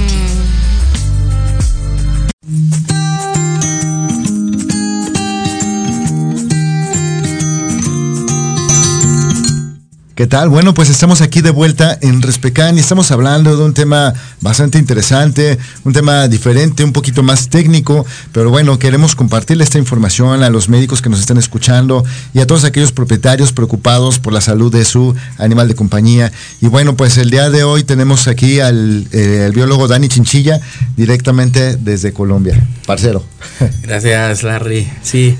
[10.20, 10.50] ¿Qué tal?
[10.50, 14.78] Bueno, pues estamos aquí de vuelta en Respecan y estamos hablando de un tema bastante
[14.78, 20.50] interesante, un tema diferente, un poquito más técnico, pero bueno, queremos compartirle esta información a
[20.50, 22.04] los médicos que nos están escuchando
[22.34, 26.34] y a todos aquellos propietarios preocupados por la salud de su animal de compañía.
[26.60, 30.60] Y bueno, pues el día de hoy tenemos aquí al eh, biólogo Dani Chinchilla
[30.98, 32.62] directamente desde Colombia.
[32.86, 33.24] Parcero.
[33.84, 34.86] Gracias, Larry.
[35.02, 35.38] Sí,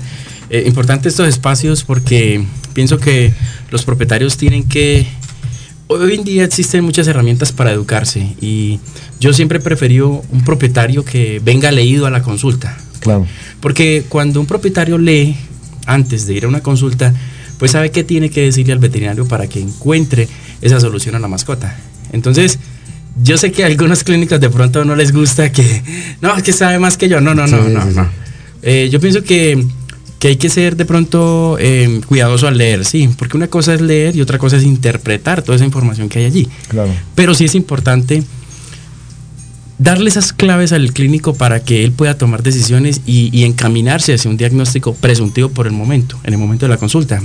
[0.48, 3.34] eh, importante estos espacios porque pienso que
[3.70, 5.06] los propietarios tienen que...
[5.86, 8.78] Hoy en día existen muchas herramientas para educarse y
[9.18, 12.76] yo siempre he preferido un propietario que venga leído a la consulta.
[13.00, 13.26] Claro.
[13.60, 15.36] Porque cuando un propietario lee
[15.86, 17.12] antes de ir a una consulta,
[17.58, 20.28] pues sabe qué tiene que decirle al veterinario para que encuentre
[20.62, 21.76] esa solución a la mascota.
[22.12, 22.58] Entonces,
[23.22, 25.82] yo sé que a algunas clínicas de pronto no les gusta que,
[26.20, 27.20] no, es que sabe más que yo.
[27.20, 27.96] No, no, no, Sí, no, sí, sí.
[27.96, 28.08] no.
[28.62, 29.62] Eh, yo pienso que,
[30.20, 33.80] que hay que ser de pronto eh, cuidadoso al leer, sí, porque una cosa es
[33.80, 36.48] leer y otra cosa es interpretar toda esa información que hay allí.
[36.68, 36.92] Claro.
[37.16, 38.22] Pero sí es importante
[39.78, 44.30] darle esas claves al clínico para que él pueda tomar decisiones y, y encaminarse hacia
[44.30, 47.22] un diagnóstico presuntivo por el momento, en el momento de la consulta.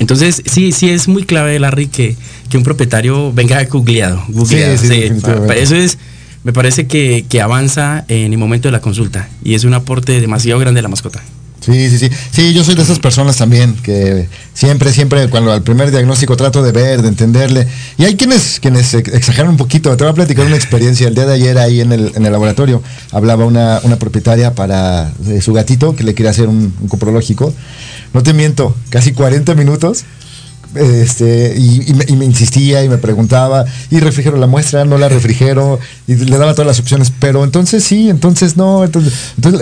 [0.00, 2.16] Entonces, sí, sí es muy clave, Larry, que,
[2.50, 4.20] que un propietario venga googleado.
[4.28, 5.20] googleado, sí, sí.
[5.22, 5.96] Pa- eso es,
[6.42, 10.20] me parece que, que avanza en el momento de la consulta y es un aporte
[10.20, 11.22] demasiado grande a la mascota.
[11.64, 12.10] Sí, sí, sí.
[12.32, 16.62] Sí, yo soy de esas personas también que siempre, siempre, cuando al primer diagnóstico trato
[16.62, 17.68] de ver, de entenderle.
[17.98, 19.96] Y hay quienes, quienes ex- exageran un poquito.
[19.96, 21.06] Te voy a platicar una experiencia.
[21.06, 22.82] El día de ayer ahí en el, en el laboratorio
[23.12, 27.54] hablaba una, una propietaria para su gatito que le quería hacer un, un coprológico.
[28.12, 30.04] No te miento, casi 40 minutos.
[30.74, 36.14] Este, y, me, insistía y me preguntaba, y refrigero la muestra, no la refrigero, y
[36.14, 39.12] le daba todas las opciones, pero entonces sí, entonces no, entonces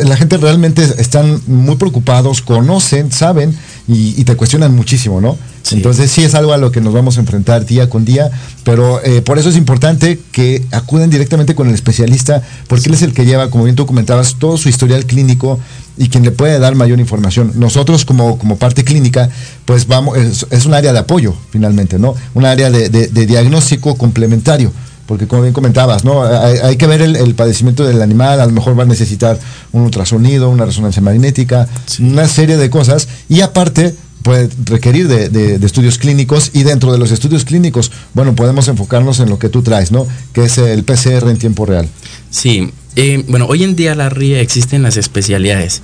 [0.05, 3.57] la gente realmente están muy preocupados, conocen, saben,
[3.89, 5.37] y, te cuestionan muchísimo, ¿no?
[5.73, 8.31] Entonces sí es algo a lo que nos vamos a enfrentar día con día,
[8.65, 13.03] pero eh, por eso es importante que acuden directamente con el especialista, porque él es
[13.03, 15.61] el que lleva, como bien tú comentabas, todo su historial clínico
[15.97, 17.53] y quien le puede dar mayor información.
[17.57, 19.29] Nosotros como, como parte clínica,
[19.65, 22.15] pues vamos, es, un área de apoyo finalmente, ¿no?
[22.35, 22.89] Un área de,
[23.27, 24.73] diagnóstico complementario
[25.07, 26.23] porque como bien comentabas, ¿no?
[26.23, 29.41] Hay, que ver el, padecimiento del animal, a lo mejor va a necesitar
[29.73, 31.67] un ultrasonido, una resonancia magnética,
[31.99, 37.11] una serie de cosas, y aparte puede requerir de, estudios clínicos y dentro de los
[37.11, 40.07] estudios clínicos, bueno, podemos enfocarnos en lo que tú traes, ¿no?
[40.33, 41.89] Que es el PCR en tiempo real.
[42.31, 45.83] Sí, eh, bueno, hoy en día la RIE existen las especialidades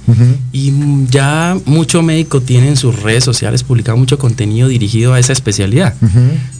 [0.52, 0.72] y
[1.08, 5.94] ya mucho médico tiene en sus redes sociales publicado mucho contenido dirigido a esa especialidad.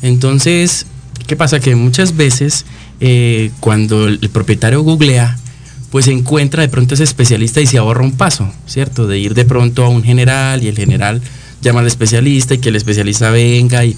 [0.03, 0.87] Entonces,
[1.27, 1.59] ¿qué pasa?
[1.59, 2.65] Que muchas veces
[3.01, 5.37] eh, cuando el, propietario googlea,
[5.91, 9.07] pues encuentra de pronto ese especialista y se ahorra un paso, ¿cierto?
[9.07, 11.21] De ir de pronto a un general y el general
[11.61, 13.97] llama al especialista y que el especialista venga y,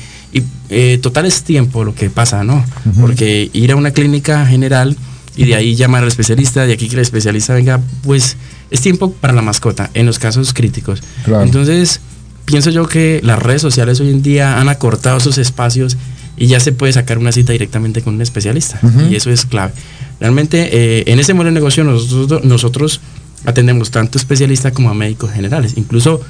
[0.70, 2.64] eh, total es tiempo lo que pasa, ¿no?
[3.00, 4.96] Porque ir a una clínica general
[5.36, 8.36] y de ahí llamar al especialista, de aquí que el especialista venga, pues
[8.70, 11.02] es tiempo para la mascota en los casos críticos.
[11.26, 12.00] Entonces,
[12.44, 15.96] pienso yo que las redes sociales hoy en día han acortado esos espacios
[16.36, 18.80] y ya se puede sacar una cita directamente con un especialista
[19.10, 19.72] y eso es clave.
[20.20, 23.00] Realmente eh, en ese modelo de negocio nosotros, nosotros
[23.44, 25.74] atendemos tanto especialistas como a médicos generales.
[25.76, 26.20] Incluso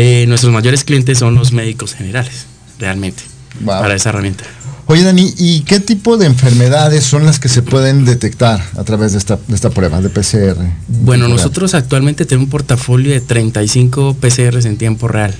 [0.00, 2.46] eh, nuestros mayores clientes son los médicos generales,
[2.78, 3.24] realmente,
[3.66, 4.44] para esa herramienta.
[4.86, 9.10] Oye, Dani, ¿y qué tipo de enfermedades son las que se pueden detectar a través
[9.10, 10.56] de esta, prueba de PCR?
[10.86, 15.34] Bueno, nosotros actualmente tenemos un portafolio de 35 PCRs en tiempo real.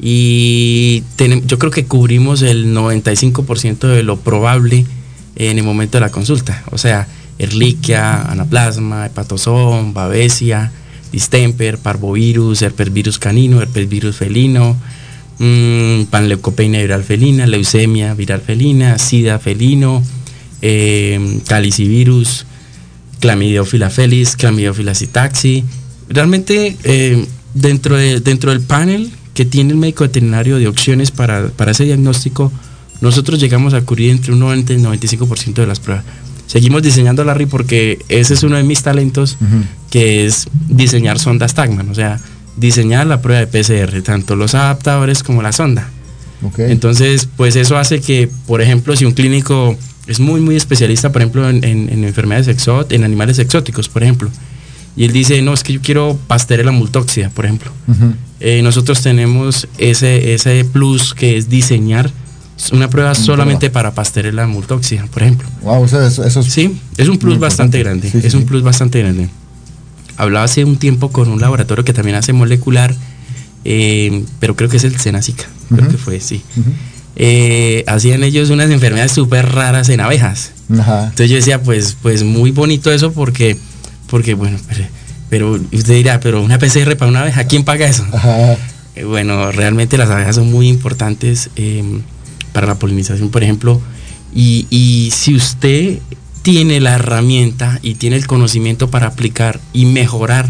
[0.00, 1.04] Y
[1.44, 4.86] yo creo que cubrimos el 95% de lo probable
[5.36, 6.64] en el momento de la consulta.
[6.70, 7.06] O sea,
[7.38, 10.72] Erliquia, anaplasma, hepatosón, babesia,
[11.14, 14.76] distemper, parvovirus, herpesvirus canino, herpesvirus felino,
[15.38, 20.02] mmm, panleucopenia viral felina, leucemia viral felina, sida felino,
[20.60, 22.46] eh, calicivirus,
[23.20, 25.62] clamidiófila felis, clamidiófila citaxi.
[26.08, 31.48] Realmente eh, dentro, de, dentro del panel que tiene el médico veterinario de opciones para,
[31.48, 32.50] para ese diagnóstico,
[33.00, 36.04] nosotros llegamos a cubrir entre un 90 y 95% de las pruebas
[36.46, 39.36] seguimos diseñando Larry porque ese es uno de mis talentos,
[39.90, 42.20] que es diseñar sondas Tagman, o sea,
[42.56, 45.90] diseñar la prueba de PCR, tanto los adaptadores como la sonda.
[46.58, 49.76] Entonces, pues eso hace que, por ejemplo, si un clínico
[50.06, 51.64] es muy, muy especialista, por ejemplo, en,
[52.04, 54.30] enfermedades exóticas, en animales exóticos, por ejemplo,
[54.96, 57.72] y él dice, no, es que yo quiero pastelera multóxida, por ejemplo.
[58.40, 62.10] Eh, nosotros tenemos ese, ese plus que es diseñar
[62.72, 65.48] una prueba solamente para Pasteurella multoxia, por ejemplo.
[65.62, 68.10] Wow, eso, eso es sí, es un plus bastante grande.
[68.22, 69.28] es un plus bastante grande.
[70.16, 72.94] Hablaba hace un tiempo con un laboratorio que también hace molecular,
[73.64, 75.44] eh, pero creo que es el Senacica,
[75.74, 76.42] creo que fue, sí.
[77.16, 80.52] Eh, hacían ellos unas enfermedades súper raras en abejas.
[80.68, 83.56] Entonces yo decía, pues, pues muy bonito eso porque,
[84.08, 84.58] porque bueno,
[85.28, 88.04] pero, usted dirá, pero una PCR para una abeja, ¿quién paga eso?
[88.96, 91.50] Eh, bueno, realmente las abejas son muy importantes
[92.54, 93.82] para la polinización, por ejemplo,
[94.34, 95.98] y, si usted
[96.42, 100.48] tiene la herramienta y tiene el conocimiento para aplicar y mejorar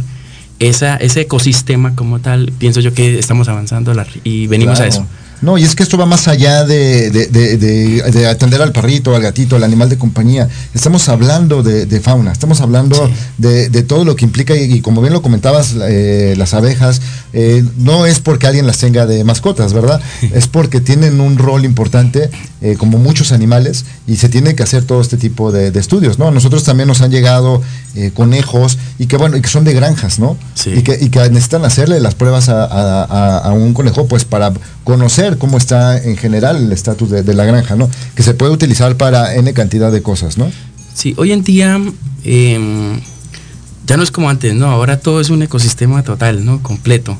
[0.59, 3.93] esa, ese ecosistema como tal, pienso yo que estamos avanzando
[4.23, 5.07] y venimos a eso.
[5.45, 9.63] No, y es que esto va más allá de, atender al perrito, al gatito, al
[9.63, 10.49] animal de compañía.
[10.73, 15.21] Estamos hablando de, fauna, estamos hablando de, todo lo que implica, y, como bien lo
[15.21, 17.03] comentabas, eh, las abejas,
[17.35, 20.01] eh, no es porque alguien las tenga de mascotas, ¿verdad?
[20.33, 22.31] es porque tienen un rol importante,
[22.63, 26.31] eh, como muchos animales, y se tiene que hacer todo este tipo de, estudios, ¿no?
[26.31, 27.61] Nosotros también nos han llegado
[28.15, 30.37] conejos, y que bueno, y que son de granjas, ¿no?
[30.67, 30.99] Y, que,
[31.31, 34.53] necesitan hacerle las pruebas a un conejo, pues para
[34.85, 37.91] conocer cómo está en general el estatus de, la granja, ¿no?
[38.15, 40.51] Que se puede utilizar para N cantidad de cosas, ¿no?
[40.95, 41.81] Sí, hoy en día
[42.25, 43.01] em,
[43.87, 44.67] ya no es como antes, ¿no?
[44.67, 46.63] Ahora todo es un ecosistema total, ¿no?
[46.63, 47.19] Completo.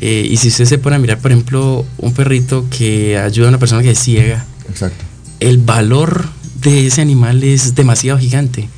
[0.00, 3.48] Eh, y si usted se pone a mirar, por ejemplo, un perrito que ayuda a
[3.50, 4.44] una persona que es ciega.
[4.68, 5.04] Exacto.
[5.40, 6.24] El valor
[6.62, 8.68] de ese animal es demasiado gigante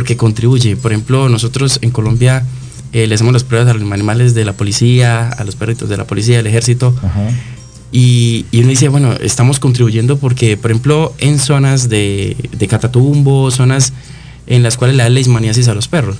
[0.00, 0.76] porque contribuye.
[0.76, 2.42] Por ejemplo, nosotros en Colombia
[2.94, 5.98] eh, le hacemos las pruebas a los animales de la policía, a los perritos de
[5.98, 6.94] la policía, del ejército.
[7.02, 7.28] Ajá.
[7.92, 13.92] Y, uno dice, bueno, estamos contribuyendo porque, por ejemplo, en zonas de, de catatumbo, zonas
[14.46, 16.16] en las cuales le da leishmaniasis a los perros.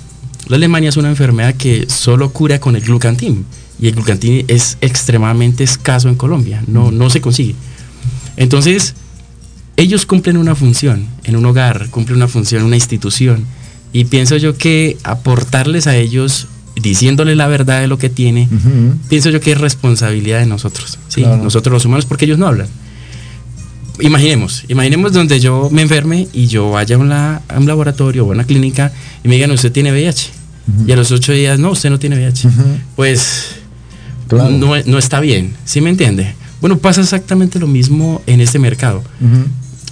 [0.47, 3.47] La leishmania es una enfermedad que solo cura con el glucantín
[3.79, 7.55] y el glucantín es extremadamente escaso en Colombia, no, no se consigue.
[8.37, 8.93] Entonces,
[9.75, 13.47] ellos cumplen una función en un hogar, cumplen una función en una institución
[13.93, 18.47] y pienso yo que aportarles a ellos diciéndole la verdad de lo que tiene,
[19.09, 21.21] pienso yo que es responsabilidad de nosotros, ¿sí?
[21.21, 22.67] nosotros los humanos, porque ellos no hablan.
[23.99, 28.45] Imaginemos, imaginemos donde yo me enferme y yo vaya a, un laboratorio o a una
[28.45, 28.91] clínica
[29.23, 30.29] y me digan, usted tiene VIH.
[30.87, 32.47] Y a los ocho días, no, usted no tiene VIH.
[32.95, 33.55] Pues
[34.31, 36.33] no, no, está bien, ¿sí me entiende?
[36.61, 39.03] Bueno, pasa exactamente lo mismo en este mercado.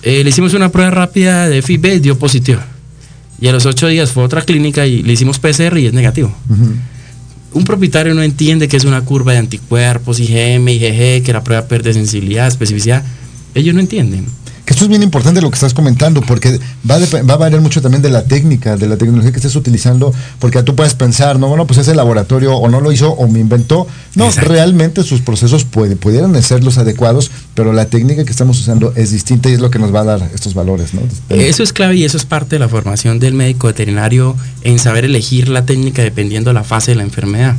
[0.02, 2.62] Eh, le hicimos una prueba rápida de FIB, dio positivo.
[3.42, 5.94] Y a los ocho días fue a otra clínica y le hicimos PCR y es
[5.94, 6.34] negativo.
[7.54, 11.68] Un propietario no entiende que es una curva de anticuerpos, IgM, IgG, que la prueba
[11.68, 13.04] pierde sensibilidad, especificidad.
[13.56, 14.26] Ellos no entienden.
[14.70, 17.82] Esto es bien importante lo que estás comentando, porque va a, va a variar mucho
[17.82, 21.48] también de la técnica, de la tecnología que estés utilizando, porque tú puedes pensar, no,
[21.48, 23.88] bueno, pues ese laboratorio o no lo hizo o me inventó.
[24.14, 28.94] No, realmente sus procesos puede, pudieran ser los adecuados, pero la técnica que estamos usando
[28.96, 30.94] es distinta y es lo que nos va a dar estos valores.
[30.94, 31.02] ¿no?
[31.30, 35.04] Eso es clave y eso es parte de la formación del médico veterinario en saber
[35.04, 37.56] elegir la técnica dependiendo de la fase de la enfermedad.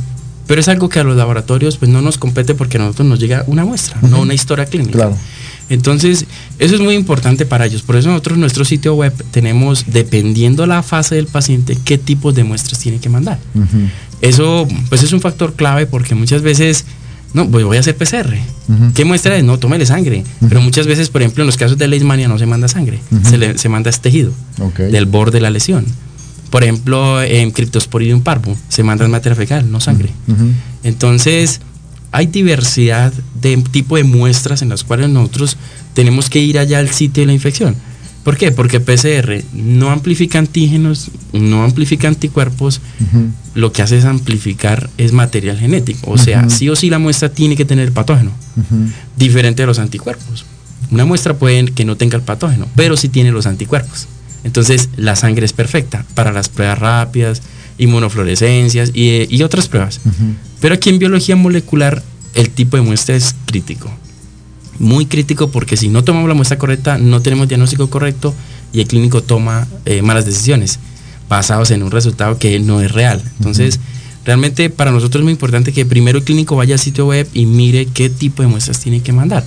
[0.47, 3.19] Pero es algo que a los laboratorios pues no nos compete porque a nosotros nos
[3.19, 4.93] llega una muestra, no una historia clínica.
[4.93, 5.17] Claro.
[5.71, 6.25] Entonces,
[6.59, 7.81] eso es muy importante para ellos.
[7.81, 12.35] Por eso nosotros en nuestro sitio web tenemos, dependiendo la fase del paciente, qué tipos
[12.35, 13.39] de muestras tiene que mandar.
[14.19, 16.83] Eso, pues es un factor clave porque muchas veces,
[17.33, 18.35] no, voy, a hacer PCR.
[18.93, 19.45] ¿Qué muestra es?
[19.45, 20.25] No, tómele sangre.
[20.41, 23.37] Pero muchas veces, por ejemplo, en los casos de leishmania no se manda sangre, se,
[23.37, 24.33] le, se manda este tejido
[24.77, 25.85] del borde de la lesión.
[26.49, 30.09] Por ejemplo, en Cryptosporidium parvo se manda materia fecal, no sangre.
[30.83, 31.61] Entonces,
[32.11, 35.57] hay diversidad de tipo de muestras en las cuales nosotros
[35.93, 37.75] tenemos que ir allá al sitio de la infección.
[38.23, 38.51] ¿Por qué?
[38.51, 42.79] Porque PCR no amplifica antígenos, no amplifica anticuerpos,
[43.55, 46.11] lo que hace es amplificar es material genético.
[46.11, 48.31] O sea, sí o sí la muestra tiene que tener el patógeno,
[49.17, 50.45] diferente de los anticuerpos.
[50.91, 54.07] Una muestra puede que no tenga el patógeno, pero sí tiene los anticuerpos.
[54.43, 57.41] Entonces la sangre es perfecta para las pruebas rápidas,
[57.81, 59.99] inmunofluorescencias y, otras pruebas.
[60.61, 62.03] Pero aquí en biología molecular
[62.35, 63.91] el tipo de muestra es crítico.
[64.79, 68.33] Muy crítico porque si no tomamos la muestra correcta, no tenemos diagnóstico correcto
[68.71, 70.79] y el clínico toma eh, malas decisiones
[71.27, 73.21] basados en un resultado que no es real.
[73.39, 73.79] Entonces,
[74.25, 77.45] realmente para nosotros es muy importante que primero el clínico vaya al sitio web y
[77.45, 79.45] mire qué tipo de muestras tiene que mandar.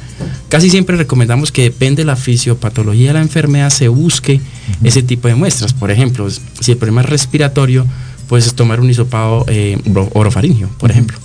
[0.49, 4.41] Casi siempre recomendamos que depende de la fisiopatología de la enfermedad, se busque
[4.83, 5.73] ese tipo de muestras.
[5.73, 7.87] Por ejemplo, si el problema es respiratorio,
[8.35, 9.79] puedes tomar un hisopado eh,
[10.13, 11.17] orofaringio, por ejemplo.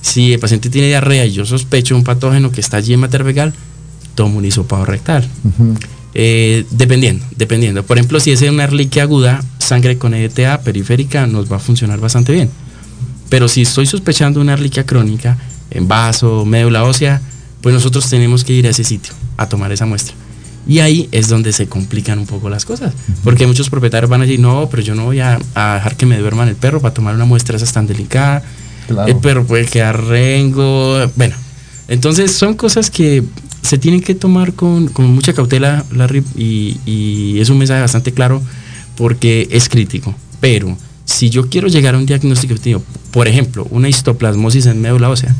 [0.00, 3.52] Si el paciente tiene diarrea y yo sospecho un patógeno que está allí en mater
[4.14, 5.28] tomo un hisopado rectal.
[6.14, 7.82] Eh, dependiendo, dependiendo.
[7.82, 12.00] Por ejemplo, si es una erliquia aguda, sangre con ETA periférica nos va a funcionar
[12.00, 12.48] bastante bien.
[13.28, 15.36] Pero si estoy sospechando una erliquia crónica,
[15.70, 17.20] en vaso, médula ósea,
[17.60, 20.14] pues nosotros tenemos que ir a ese sitio a tomar esa muestra.
[20.66, 22.92] Y ahí es donde se complican un poco las cosas.
[23.24, 26.18] Porque muchos propietarios van a decir, no, pero yo no voy a, dejar que me
[26.18, 28.42] duerman el perro para tomar una muestra esa tan delicada.
[29.06, 30.98] El perro puede quedar rengo.
[31.16, 31.36] Bueno,
[31.88, 33.22] entonces son cosas que
[33.62, 38.42] se tienen que tomar con, mucha cautela, Larry, y, es un mensaje bastante claro
[38.96, 40.14] porque es crítico.
[40.40, 45.34] Pero si yo quiero llegar a un diagnóstico por ejemplo, una histoplasmosis en médula ósea,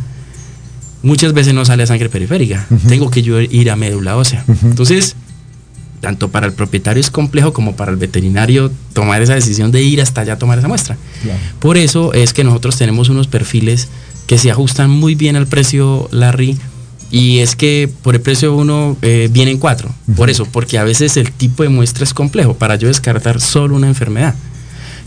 [1.03, 2.67] muchas veces no sale a sangre periférica.
[2.89, 4.45] Tengo que yo ir a médula ósea.
[4.63, 5.17] Entonces,
[6.01, 10.01] tanto para el propietario es complejo como para el veterinario tomar esa decisión de ir
[10.01, 10.97] hasta allá a tomar esa muestra.
[11.59, 13.89] Por eso es que nosotros tenemos unos perfiles
[14.27, 16.59] que se ajustan muy bien al precio Larry
[17.11, 19.91] y es que por el precio uno eh, vienen cuatro.
[20.17, 23.75] Por eso, porque a veces el tipo de muestra es complejo para yo descartar solo
[23.75, 24.35] una enfermedad.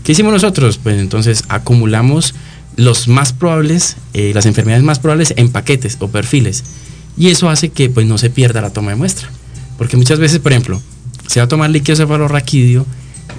[0.02, 0.78] ¿Qué hicimos nosotros?
[0.82, 2.34] Pues entonces acumulamos
[2.76, 6.64] los más probables, eh, las enfermedades más probables en paquetes o perfiles.
[7.16, 9.28] Y eso hace que pues no se pierda la toma de muestra.
[9.78, 10.80] Porque muchas veces, por ejemplo,
[11.26, 12.86] se va a tomar líquido cefalorraquídeo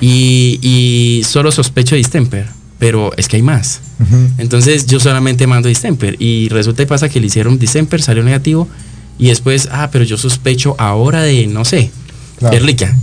[0.01, 2.47] y, y solo sospecho de distemper,
[2.79, 3.81] pero es que hay más.
[4.37, 8.67] Entonces yo solamente mando distemper y resulta y pasa que le hicieron distemper, salió negativo
[9.17, 11.91] y después, ah, pero yo sospecho ahora de, no sé,
[12.51, 12.95] Erliquia.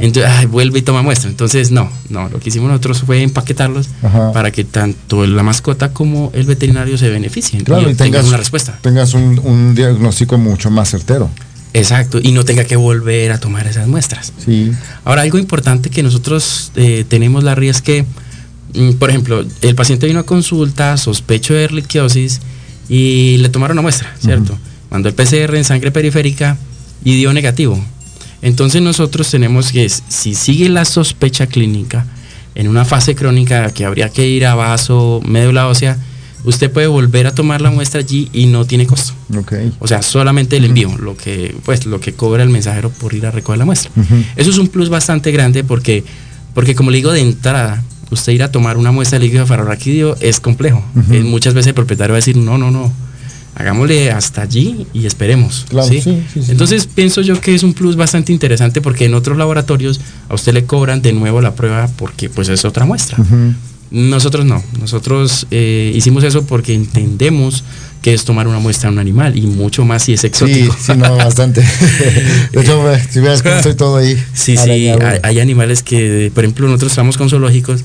[0.00, 1.28] Entonces, vuelve y toma muestra.
[1.28, 3.88] Entonces, no, no, lo que hicimos nosotros fue empaquetarlos
[4.32, 8.78] para que tanto la mascota como el veterinario se beneficien y, tengas una respuesta.
[8.80, 11.30] Tengas un, diagnóstico mucho más certero.
[11.74, 14.32] Exacto, y no tenga que volver a tomar esas muestras.
[14.42, 14.72] Sí.
[15.04, 18.06] Ahora, algo importante que nosotros eh, tenemos, la es que,
[18.74, 22.40] mm, por ejemplo, el paciente vino a consulta, sospecho de erliquiosis
[22.88, 24.56] y le tomaron una muestra, ¿cierto?
[24.90, 26.56] Mandó el PCR en sangre periférica
[27.04, 27.78] y dio negativo.
[28.42, 32.06] Entonces nosotros tenemos que, si sigue la sospecha clínica,
[32.54, 35.98] en una fase crónica que habría que ir a vaso, médula ósea,
[36.44, 39.12] usted puede volver a tomar la muestra allí y no tiene costo.
[39.78, 43.26] O sea, solamente el envío, lo que, pues, lo que cobra el mensajero por ir
[43.26, 43.90] a recoger la muestra.
[44.36, 46.04] Eso es un plus bastante grande porque,
[46.54, 50.16] porque como le digo de entrada, usted ir a tomar una muestra de líquido ferroraquídeo
[50.20, 50.82] es complejo.
[51.10, 52.92] Eh, muchas veces el propietario va a decir, no, no, no,
[53.56, 55.66] hagámosle hasta allí y esperemos.
[56.48, 60.52] Entonces pienso yo que es un plus bastante interesante porque en otros laboratorios a usted
[60.52, 63.18] le cobran de nuevo la prueba porque pues es otra muestra.
[63.90, 67.64] Nosotros no, nosotros eh, hicimos eso porque entendemos
[68.02, 70.74] que es tomar una muestra de un animal y mucho más si es exótico.
[70.74, 71.62] Sí, sí, no, bastante.
[72.52, 74.22] De hecho, si veas cómo estoy todo ahí.
[74.34, 77.84] Sí, sí, hay, animales que, por ejemplo, nosotros estamos con zoológicos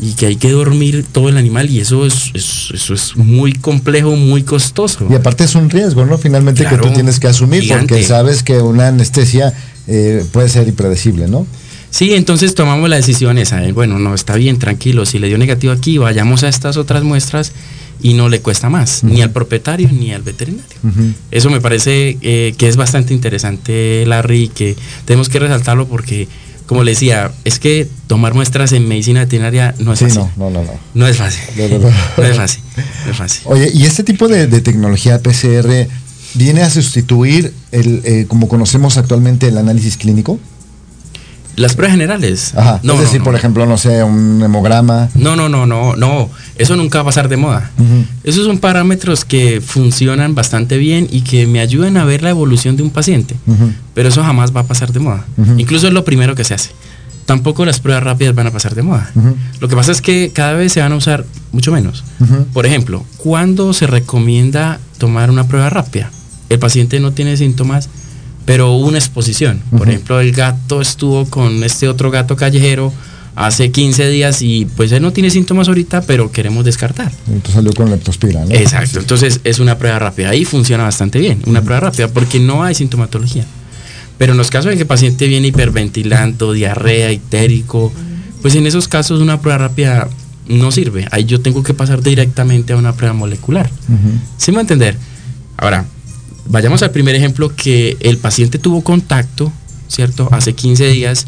[0.00, 4.14] y que hay que dormir todo el animal y eso es, eso es muy complejo,
[4.14, 5.06] muy costoso.
[5.10, 6.16] Y aparte es un riesgo, ¿no?
[6.18, 9.52] Finalmente que tú tienes que asumir porque sabes que una anestesia
[9.86, 11.46] eh, puede ser impredecible, ¿no?
[11.90, 15.72] Sí, entonces tomamos la decisión esa, bueno, no, está bien, tranquilo, si le dio negativo
[15.72, 17.52] aquí, vayamos a estas otras muestras
[18.00, 20.76] y no le cuesta más, ni al propietario ni al veterinario.
[21.30, 26.28] Eso me parece eh, que es bastante interesante, Larry, y que tenemos que resaltarlo porque,
[26.68, 30.18] como le decía, es que tomar muestras en medicina veterinaria no es fácil.
[30.36, 31.06] No, no, no, no.
[31.08, 31.42] es fácil.
[32.18, 32.62] No, es fácil.
[33.06, 33.42] No es fácil.
[33.46, 35.88] Oye, ¿y este tipo de, tecnología PCR
[36.34, 40.38] viene a sustituir, el, eh, como conocemos actualmente, el análisis clínico?
[41.58, 42.54] Las pruebas generales.
[42.56, 42.80] Ajá.
[42.82, 45.08] No, es decir, por ejemplo, no sé, un hemograma.
[45.14, 46.30] No, no, no, no, no.
[46.56, 47.70] Eso nunca va a pasar de moda.
[48.24, 52.76] Esos son parámetros que funcionan bastante bien y que me ayudan a ver la evolución
[52.76, 53.34] de un paciente.
[53.94, 55.24] Pero eso jamás va a pasar de moda.
[55.56, 56.70] Incluso es lo primero que se hace.
[57.26, 59.10] Tampoco las pruebas rápidas van a pasar de moda.
[59.60, 62.04] Lo que pasa es que cada vez se van a usar mucho menos.
[62.52, 66.10] Por ejemplo, ¿cuándo se recomienda tomar una prueba rápida?
[66.48, 67.90] El paciente no tiene síntomas
[68.48, 69.60] pero una exposición.
[69.76, 72.90] Por ejemplo, el gato estuvo con este otro gato callejero
[73.36, 77.12] hace 15 días y pues él no tiene síntomas ahorita, pero queremos descartar.
[77.26, 78.50] Entonces salió con leptospira, ¿no?
[78.54, 80.30] Exacto, entonces es una prueba rápida.
[80.30, 83.44] Ahí funciona bastante bien, una prueba rápida, porque no hay sintomatología.
[84.16, 87.92] Pero en los casos en que el paciente viene hiperventilando, diarrea, itérico,
[88.40, 90.08] pues en esos casos una prueba rápida
[90.48, 91.06] no sirve.
[91.10, 93.68] Ahí yo tengo que pasar directamente a una prueba molecular.
[94.38, 94.96] ¿Sí me va a entender?
[95.58, 95.84] Ahora,
[96.48, 99.52] Vayamos al primer ejemplo que el paciente tuvo contacto,
[99.86, 100.28] ¿cierto?
[100.32, 101.26] Hace 15 días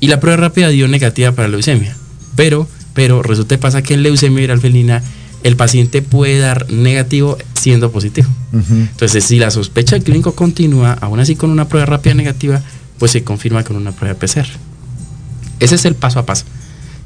[0.00, 1.96] y la prueba rápida dio negativa para leucemia.
[2.34, 5.02] Pero, pero resulta que pasa que en leucemia viral felina
[5.42, 8.28] el paciente puede dar negativo siendo positivo.
[8.52, 12.62] Entonces, si la sospecha del clínico continúa, aún así con una prueba rápida negativa,
[12.98, 14.46] pues se confirma con una prueba PCR.
[15.60, 16.44] Ese es el paso a paso.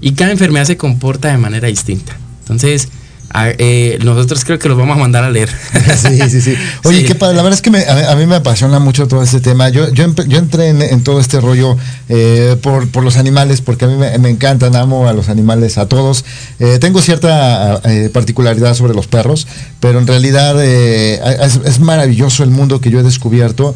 [0.00, 2.16] Y cada enfermedad se comporta de manera distinta.
[2.42, 2.88] Entonces,
[3.30, 5.50] Ah, eh, nosotros creo que los vamos a mandar a leer.
[5.98, 6.54] Sí, sí, sí.
[6.84, 7.36] Oye, qué padre.
[7.36, 9.68] La verdad es que a, mí me apasiona mucho todo este tema.
[9.68, 11.76] Yo, yo, entré en, todo este rollo
[12.08, 16.24] eh, por, los animales, porque a mí me, encantan, amo a los animales, a todos.
[16.60, 19.46] Eh, tengo cierta particularidad sobre los perros,
[19.80, 23.74] pero en realidad es, maravilloso el mundo que yo he descubierto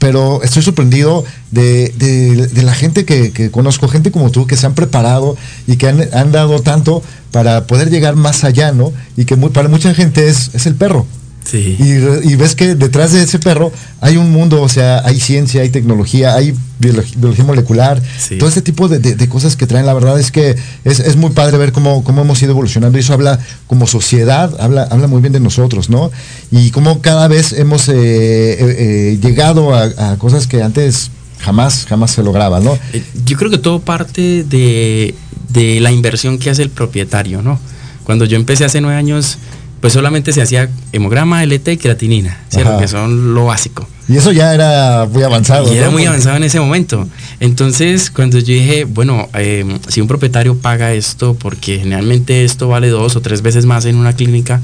[0.00, 5.36] pero estoy sorprendido de, la gente que, conozco, gente como tú, que se han preparado
[5.68, 8.92] y que han, dado tanto para poder llegar más allá, ¿no?
[9.16, 11.06] Y que para mucha gente es, es el perro.
[11.58, 15.70] Y, ves que detrás de ese perro hay un mundo, o sea, hay ciencia, hay
[15.70, 18.00] tecnología, hay biología, molecular,
[18.38, 19.86] todo ese tipo de, cosas que traen.
[19.86, 23.12] La verdad es que es, muy padre ver cómo, cómo, hemos ido evolucionando y eso
[23.12, 26.10] habla como sociedad, habla, habla muy bien de nosotros, ¿no?
[26.50, 32.12] Y cómo cada vez hemos eh, eh, eh, llegado a, cosas que antes jamás, jamás
[32.12, 32.78] se lograban, ¿no?
[33.24, 35.14] Yo creo que todo parte de,
[35.48, 37.58] de la inversión que hace el propietario, ¿no?
[38.04, 39.38] Cuando yo empecé hace nueve años,
[39.80, 42.78] pues solamente se hacía hemograma, LT y creatinina, ¿cierto?
[42.78, 43.88] Que son lo básico.
[44.08, 45.72] Y eso ya era muy avanzado.
[45.72, 47.08] Y era muy avanzado en ese momento.
[47.38, 52.88] Entonces, cuando yo dije, bueno, em, si un propietario paga esto, porque generalmente esto vale
[52.88, 54.60] dos o tres veces más en una clínica,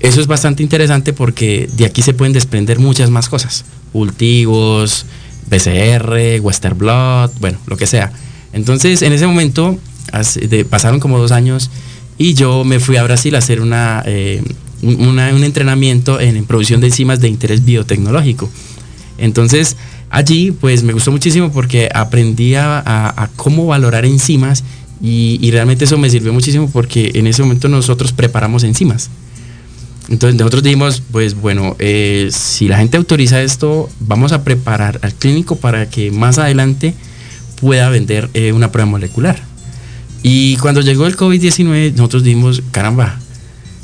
[0.00, 3.64] eso es bastante interesante porque de aquí se pueden desprender muchas más cosas.
[3.92, 5.04] Cultivos,
[5.50, 8.10] PCR, Western Blood, bueno, lo que sea.
[8.52, 9.78] Entonces, en ese momento,
[10.70, 11.70] pasaron como dos años
[12.20, 14.42] y yo me fui a Brasil a hacer una, eh,
[14.82, 18.50] un entrenamiento en, producción de enzimas de interés biotecnológico.
[19.16, 19.78] Entonces,
[20.10, 24.64] allí pues me gustó muchísimo porque aprendí a, cómo valorar enzimas
[25.02, 29.08] y, realmente eso me sirvió muchísimo porque en ese momento nosotros preparamos enzimas.
[30.10, 35.14] Entonces nosotros dijimos, pues bueno, eh, si la gente autoriza esto, vamos a preparar al
[35.14, 36.92] clínico para que más adelante
[37.62, 39.49] pueda vender eh, una prueba molecular.
[40.22, 43.18] Y cuando llegó el COVID-19, nosotros dimos, caramba,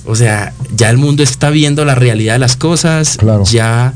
[0.05, 3.19] o sea, ya el mundo está viendo la realidad de las cosas,
[3.51, 3.95] ya,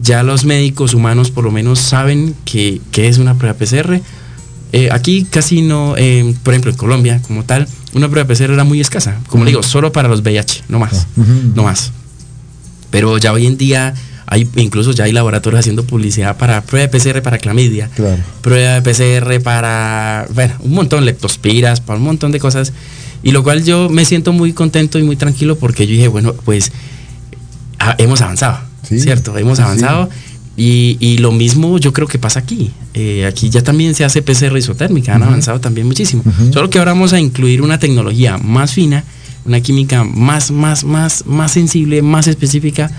[0.00, 4.00] ya los médicos humanos por lo menos saben que, es una prueba PCR.
[4.72, 8.64] Eh, aquí casi no, eh, por ejemplo en Colombia como tal, una prueba PCR era
[8.64, 11.08] muy escasa, como le digo, solo para los VIH, no más,
[11.54, 11.92] no más.
[12.90, 13.94] Pero ya hoy en día
[14.30, 17.90] Hay, incluso ya hay laboratorios haciendo publicidad para prueba de PCR para clamidia,
[18.42, 22.72] prueba de PCR para, bueno, un montón, leptospiras, para un montón de cosas.
[23.24, 26.32] Y lo cual yo me siento muy contento y muy tranquilo porque yo dije, bueno,
[26.44, 26.70] pues
[27.98, 29.36] hemos avanzado, ¿cierto?
[29.36, 30.08] Hemos avanzado.
[30.56, 32.70] Y, lo mismo yo creo que pasa aquí.
[32.94, 36.22] Eh, aquí ya también se hace PCR isotérmica, han avanzado también muchísimo.
[36.52, 39.02] Solo que ahora vamos a incluir una tecnología más fina,
[39.44, 42.92] una química más, más, más, más sensible, más específica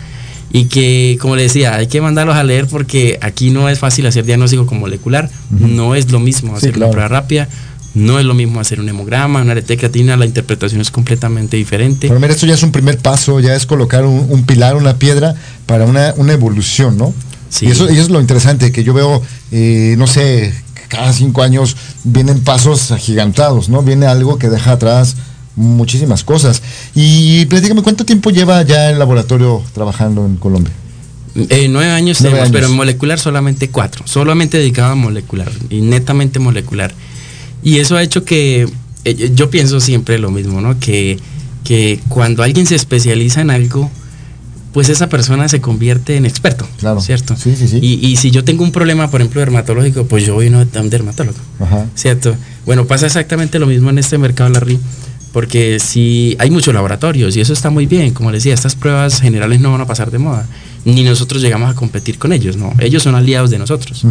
[0.54, 4.06] y que, como le decía, hay que mandarlos a leer porque aquí no es fácil
[4.06, 7.48] hacer diagnóstico con molecular, no es lo mismo hacer una prueba rápida,
[7.94, 12.08] no es lo mismo hacer un hemograma, una aretecatina, la interpretación es completamente diferente.
[12.08, 15.36] Pero mira, esto ya es un primer paso, ya es colocar un, pilar, una piedra
[15.66, 17.14] para una, evolución, ¿no?
[17.50, 17.68] Sí.
[17.68, 19.22] Y eso, es lo interesante, que yo veo,
[19.52, 20.54] eh, no sé,
[20.88, 23.82] cada cinco años vienen pasos agigantados, ¿no?
[23.82, 25.16] Viene algo que deja atrás
[25.62, 26.62] muchísimas cosas.
[26.96, 30.74] Y platícame, ¿cuánto tiempo lleva ya el laboratorio trabajando en Colombia?
[31.36, 36.40] Eh, nueve años tenemos, pero en molecular solamente cuatro, solamente dedicado a molecular y netamente
[36.40, 36.94] molecular.
[37.64, 38.68] Y eso ha hecho que
[39.06, 40.78] eh, yo pienso siempre lo mismo, ¿no?
[40.80, 41.20] Que,
[41.64, 43.90] que cuando alguien se especializa en algo,
[44.74, 47.00] pues esa persona se convierte en experto, claro.
[47.00, 47.38] ¿cierto?
[47.38, 47.80] Sí, sí, sí.
[47.82, 51.38] Y, si yo tengo un problema, por ejemplo, dermatológico, pues yo voy a un dermatólogo,
[51.96, 52.36] ¿cierto?
[52.66, 54.80] Bueno, pasa exactamente lo mismo en este mercado, Larry
[55.32, 59.22] porque si hay muchos laboratorios y eso está muy bien, como les decía, estas pruebas
[59.22, 60.48] generales no van a pasar de moda,
[60.86, 64.04] ni nosotros llegamos a competir con ellos, no, ellos son aliados de nosotros.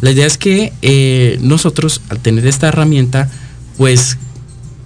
[0.00, 3.30] La idea es que eh, nosotros, al tener esta herramienta,
[3.76, 4.18] pues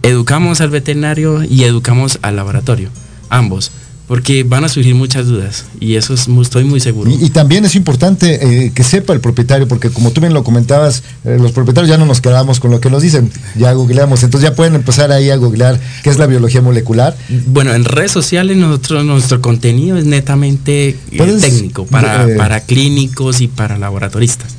[0.03, 2.91] educamos al veterinario y educamos al laboratorio,
[3.31, 3.73] ambos
[4.07, 7.11] porque van a surgir muchas dudas y eso es, estoy muy seguro.
[7.11, 11.03] Y, también es importante eh, que sepa el propietario, porque como tú bien lo comentabas,
[11.25, 14.51] eh, los propietarios ya no nos quedamos con lo que nos dicen, ya googleamos, entonces
[14.51, 17.17] ya pueden empezar ahí a googlear qué es la biología molecular.
[17.47, 23.49] Bueno, en redes sociales nosotros, nuestro contenido es netamente eh, técnico, para, para clínicos y
[23.49, 24.55] para laboratoristas.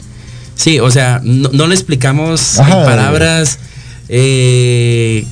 [0.56, 3.60] Sí, o sea, no, le explicamos en palabras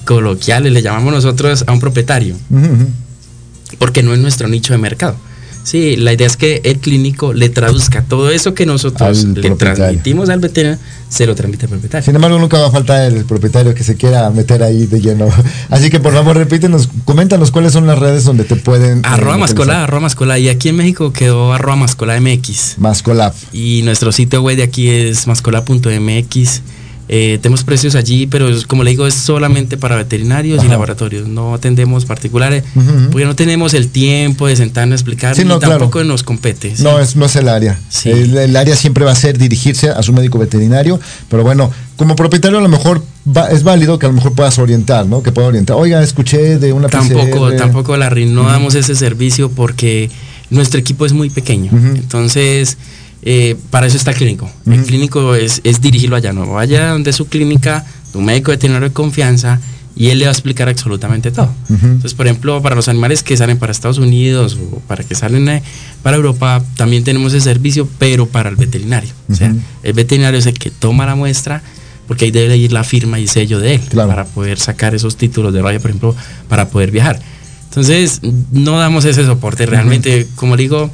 [0.06, 2.36] coloquiales, le llamamos nosotros a un propietario
[3.78, 5.16] porque no es nuestro nicho de mercado.
[5.64, 10.30] Sí, la idea es que el clínico le traduzca todo eso que nosotros le transmitimos
[10.30, 12.06] al veterinario, se lo transmite al propietario.
[12.06, 15.30] Sin embargo, nunca va a faltar el propietario que se quiera meter ahí de lleno.
[15.70, 19.00] Así que por favor, repítenos, coméntanos cuáles son las redes donde te pueden.
[19.00, 20.38] Eh, arroba mascola, arroba mascola.
[20.38, 22.78] Y aquí en México quedó arroba mascola MX.
[22.78, 23.34] Mascola.
[23.54, 26.62] Y nuestro sitio web de aquí es mascola.mx.
[27.10, 31.28] Eh, tenemos precios allí, pero como le digo, es solamente para veterinarios y laboratorios.
[31.28, 32.64] No atendemos particulares,
[33.12, 36.74] porque no tenemos el tiempo de sentarnos a explicar, y tampoco nos compete.
[36.80, 37.80] No, es, no es el área.
[38.06, 41.00] El, área siempre va a ser dirigirse a su médico veterinario,
[41.30, 43.04] pero bueno, como propietario a lo mejor
[43.52, 45.24] es válido que a lo mejor puedas orientar, ¿no?
[45.24, 45.76] Que pueda orientar.
[45.76, 50.10] Oiga, escuché de una Tampoco, tampoco, Larry, no damos ese servicio porque
[50.50, 51.72] nuestro equipo es muy pequeño.
[51.74, 52.78] Entonces
[53.26, 54.50] eh, para eso está el clínico.
[54.66, 59.60] El clínico es, dirigirlo allá, no vaya donde su clínica, tu médico veterinario de confianza,
[59.96, 61.54] y él le va a explicar absolutamente todo.
[61.70, 65.48] Entonces, por ejemplo, para los animales que salen para Estados Unidos o para que salen
[65.48, 65.64] eh,
[66.02, 69.12] para Europa, también tenemos ese servicio, pero para el veterinario.
[69.30, 69.54] O sea,
[69.84, 71.62] el veterinario es el que toma la muestra,
[72.08, 75.54] porque ahí debe ir la firma y sello de él, para poder sacar esos títulos
[75.54, 76.16] de raya, por ejemplo,
[76.50, 77.20] para poder viajar.
[77.70, 78.20] Entonces,
[78.52, 79.66] no damos ese soporte.
[79.66, 80.92] Realmente, como digo,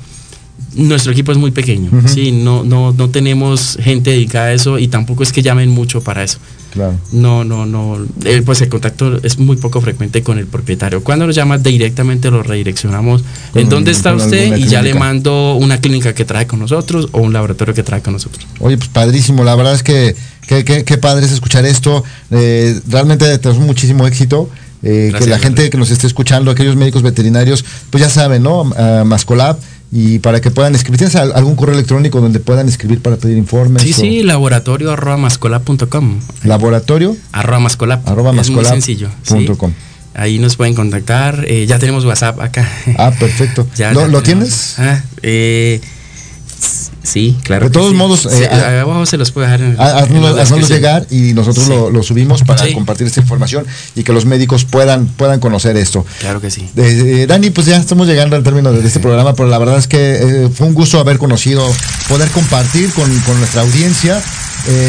[0.75, 4.87] nuestro equipo es muy pequeño, sí, no, no, no tenemos gente dedicada a eso y
[4.87, 6.39] tampoco es que llamen mucho para eso.
[6.71, 6.95] Claro.
[7.11, 7.97] No, no, no.
[8.25, 11.03] Eh, pues el contacto es muy poco frecuente con el propietario.
[11.03, 13.23] Cuando lo llama directamente lo redireccionamos
[13.55, 17.21] en dónde está usted y ya le mando una clínica que trae con nosotros o
[17.21, 18.45] un laboratorio que trae con nosotros.
[18.59, 19.43] Oye, pues padrísimo.
[19.43, 20.15] La verdad es que
[20.47, 22.03] qué padre es escuchar esto.
[22.31, 24.49] Eh, realmente tenemos muchísimo éxito.
[24.81, 28.61] Eh, que la gente que nos esté escuchando, aquellos médicos veterinarios, pues ya saben, ¿no?
[28.61, 29.59] Uh, Mascolab
[29.91, 30.99] y para que puedan escribir.
[30.99, 33.81] ¿Tienes algún correo electrónico donde puedan escribir para pedir informes?
[33.81, 36.19] Sí, sí, laboratorio arroba mascolab.com.
[36.43, 38.07] Laboratorio arroba mascolab.
[38.07, 39.09] Arroba es muy sencillo.
[40.15, 41.45] Ahí nos pueden contactar.
[41.47, 42.67] Eh, ya tenemos WhatsApp acá.
[42.97, 43.67] Ah, perfecto.
[44.09, 44.75] ¿Lo, tienes?
[44.77, 45.79] Ah, eh,
[47.03, 47.65] Sí, claro.
[47.65, 49.81] De todos modos, eh, abajo se los puede dejar.
[50.39, 55.07] haznos llegar y nosotros lo, subimos para compartir esta información y que los médicos puedan,
[55.07, 56.05] puedan conocer esto.
[56.19, 56.69] Claro que sí.
[56.75, 59.87] Eh, Dani, pues ya estamos llegando al término de este programa, pero la verdad es
[59.87, 61.65] que eh, fue un gusto haber conocido,
[62.07, 64.21] poder compartir con, nuestra audiencia.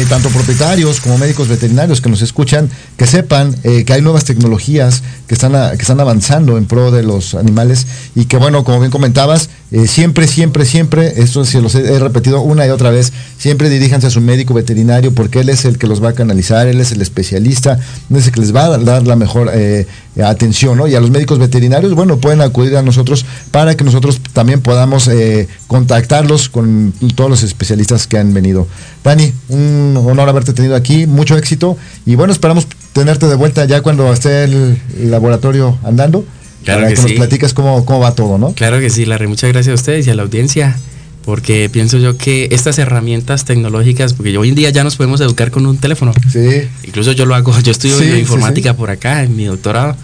[0.09, 5.33] tanto propietarios como médicos veterinarios que nos escuchan, que sepan que hay nuevas tecnologías que
[5.33, 9.49] están, que están avanzando en pro de los animales y que, bueno, como bien comentabas,
[9.71, 14.07] eh, siempre, siempre, siempre, esto se los he, repetido una y otra vez, siempre diríjanse
[14.07, 16.91] a su médico veterinario porque él es el que los va a canalizar, él es
[16.91, 19.87] el especialista, él es el que les va a dar la mejor eh,
[20.21, 20.87] atención, ¿no?
[20.87, 25.07] Y a los médicos veterinarios, bueno, pueden acudir a nosotros para que nosotros también podamos
[25.07, 28.67] eh, contactarlos con todos los especialistas que han venido.
[29.05, 33.79] Dani, un honor haberte tenido aquí, mucho éxito y bueno, esperamos tenerte de vuelta ya
[33.79, 34.77] cuando esté el
[35.09, 36.25] laboratorio andando.
[36.63, 38.53] Claro para que, nos platicas cómo, cómo va todo, ¿no?
[38.53, 39.27] Claro que sí, Larry.
[39.27, 40.77] Muchas gracias a ustedes y a la audiencia
[41.25, 45.51] porque pienso yo que estas herramientas tecnológicas, porque hoy en día ya nos podemos educar
[45.51, 46.13] con un teléfono.
[46.31, 46.67] Sí.
[46.83, 49.95] Incluso yo lo hago, yo estudio informática por acá en mi doctorado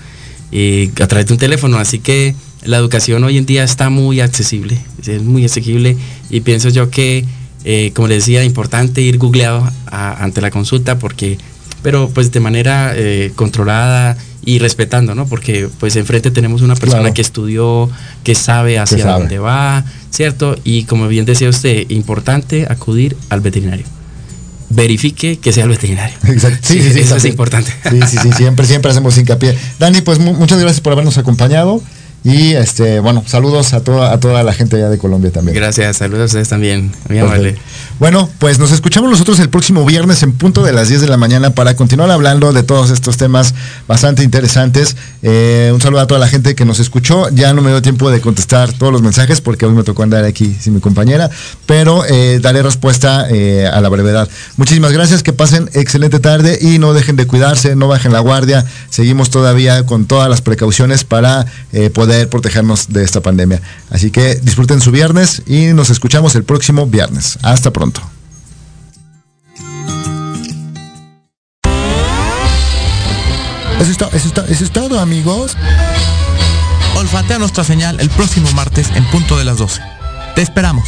[0.51, 4.22] y a través de un teléfono, así que la educación hoy en día está muy
[4.22, 5.97] accesible, es muy accesible
[6.30, 7.26] y pienso yo que,
[7.66, 11.38] eh, como les decía, importante ir googleado ante la consulta porque,
[11.82, 14.18] pero pues de manera eh, controlada
[14.48, 15.28] y respetando, ¿no?
[15.28, 17.89] Porque pues enfrente tenemos una persona que estudió,
[18.24, 20.56] que sabe hacia dónde va, ¿cierto?
[20.64, 23.86] Y como bien decía usted, importante acudir al veterinario.
[24.70, 26.16] Verifique que sea el veterinario.
[26.28, 26.60] Exacto.
[26.62, 27.74] Sí, sí, sí, eso es importante.
[27.89, 29.54] Sí, sí, sí, siempre, siempre hacemos hincapié.
[29.80, 31.84] Dani, pues muchas gracias por habernos acompañado.
[32.24, 35.55] Y este, bueno, saludos a toda, a toda la gente allá de Colombia también.
[35.55, 36.91] Gracias, saludos a ustedes también.
[37.07, 37.57] Muy amable.
[37.99, 41.18] Bueno, pues nos escuchamos nosotros el próximo viernes en punto de las 10 de la
[41.18, 43.53] mañana para continuar hablando de todos estos temas
[43.88, 44.97] bastante interesantes.
[45.24, 47.30] Eh, un saludo a toda la gente que nos escuchó.
[47.30, 50.26] Ya no me dio tiempo de contestar todos los mensajes porque hoy me tocó andar
[50.26, 51.30] aquí sin mi compañera,
[51.65, 54.28] pero eh, daré respuesta eh, a la brevedad.
[54.57, 58.65] Muchísimas gracias, que pasen excelente tarde y no dejen de cuidarse, no bajen la guardia.
[58.89, 61.45] Seguimos todavía con todas las precauciones para
[61.93, 63.62] poder protegernos de esta pandemia.
[63.89, 67.38] Así que disfruten su viernes y nos escuchamos el próximo viernes.
[67.43, 68.01] Hasta pronto.
[73.80, 75.55] Eso es, eso es todo, amigos.
[76.95, 79.82] Olfatea nuestra señal el próximo martes en punto de las 12.
[80.36, 80.88] Te esperamos.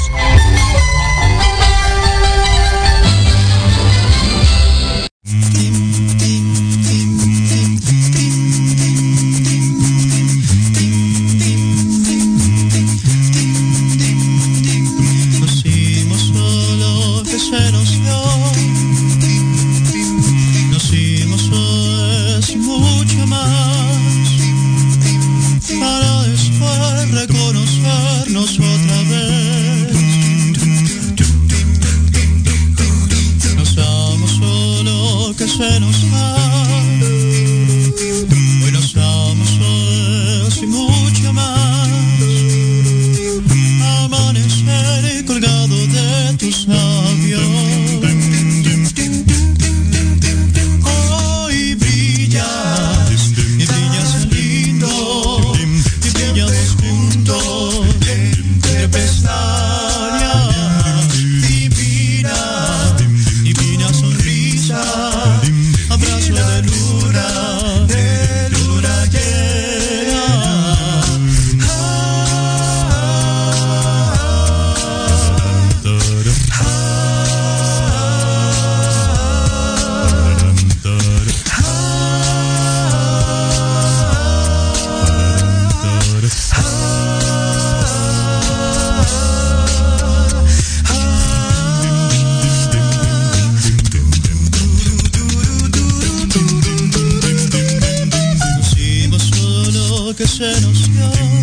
[100.20, 101.39] que se nos dio.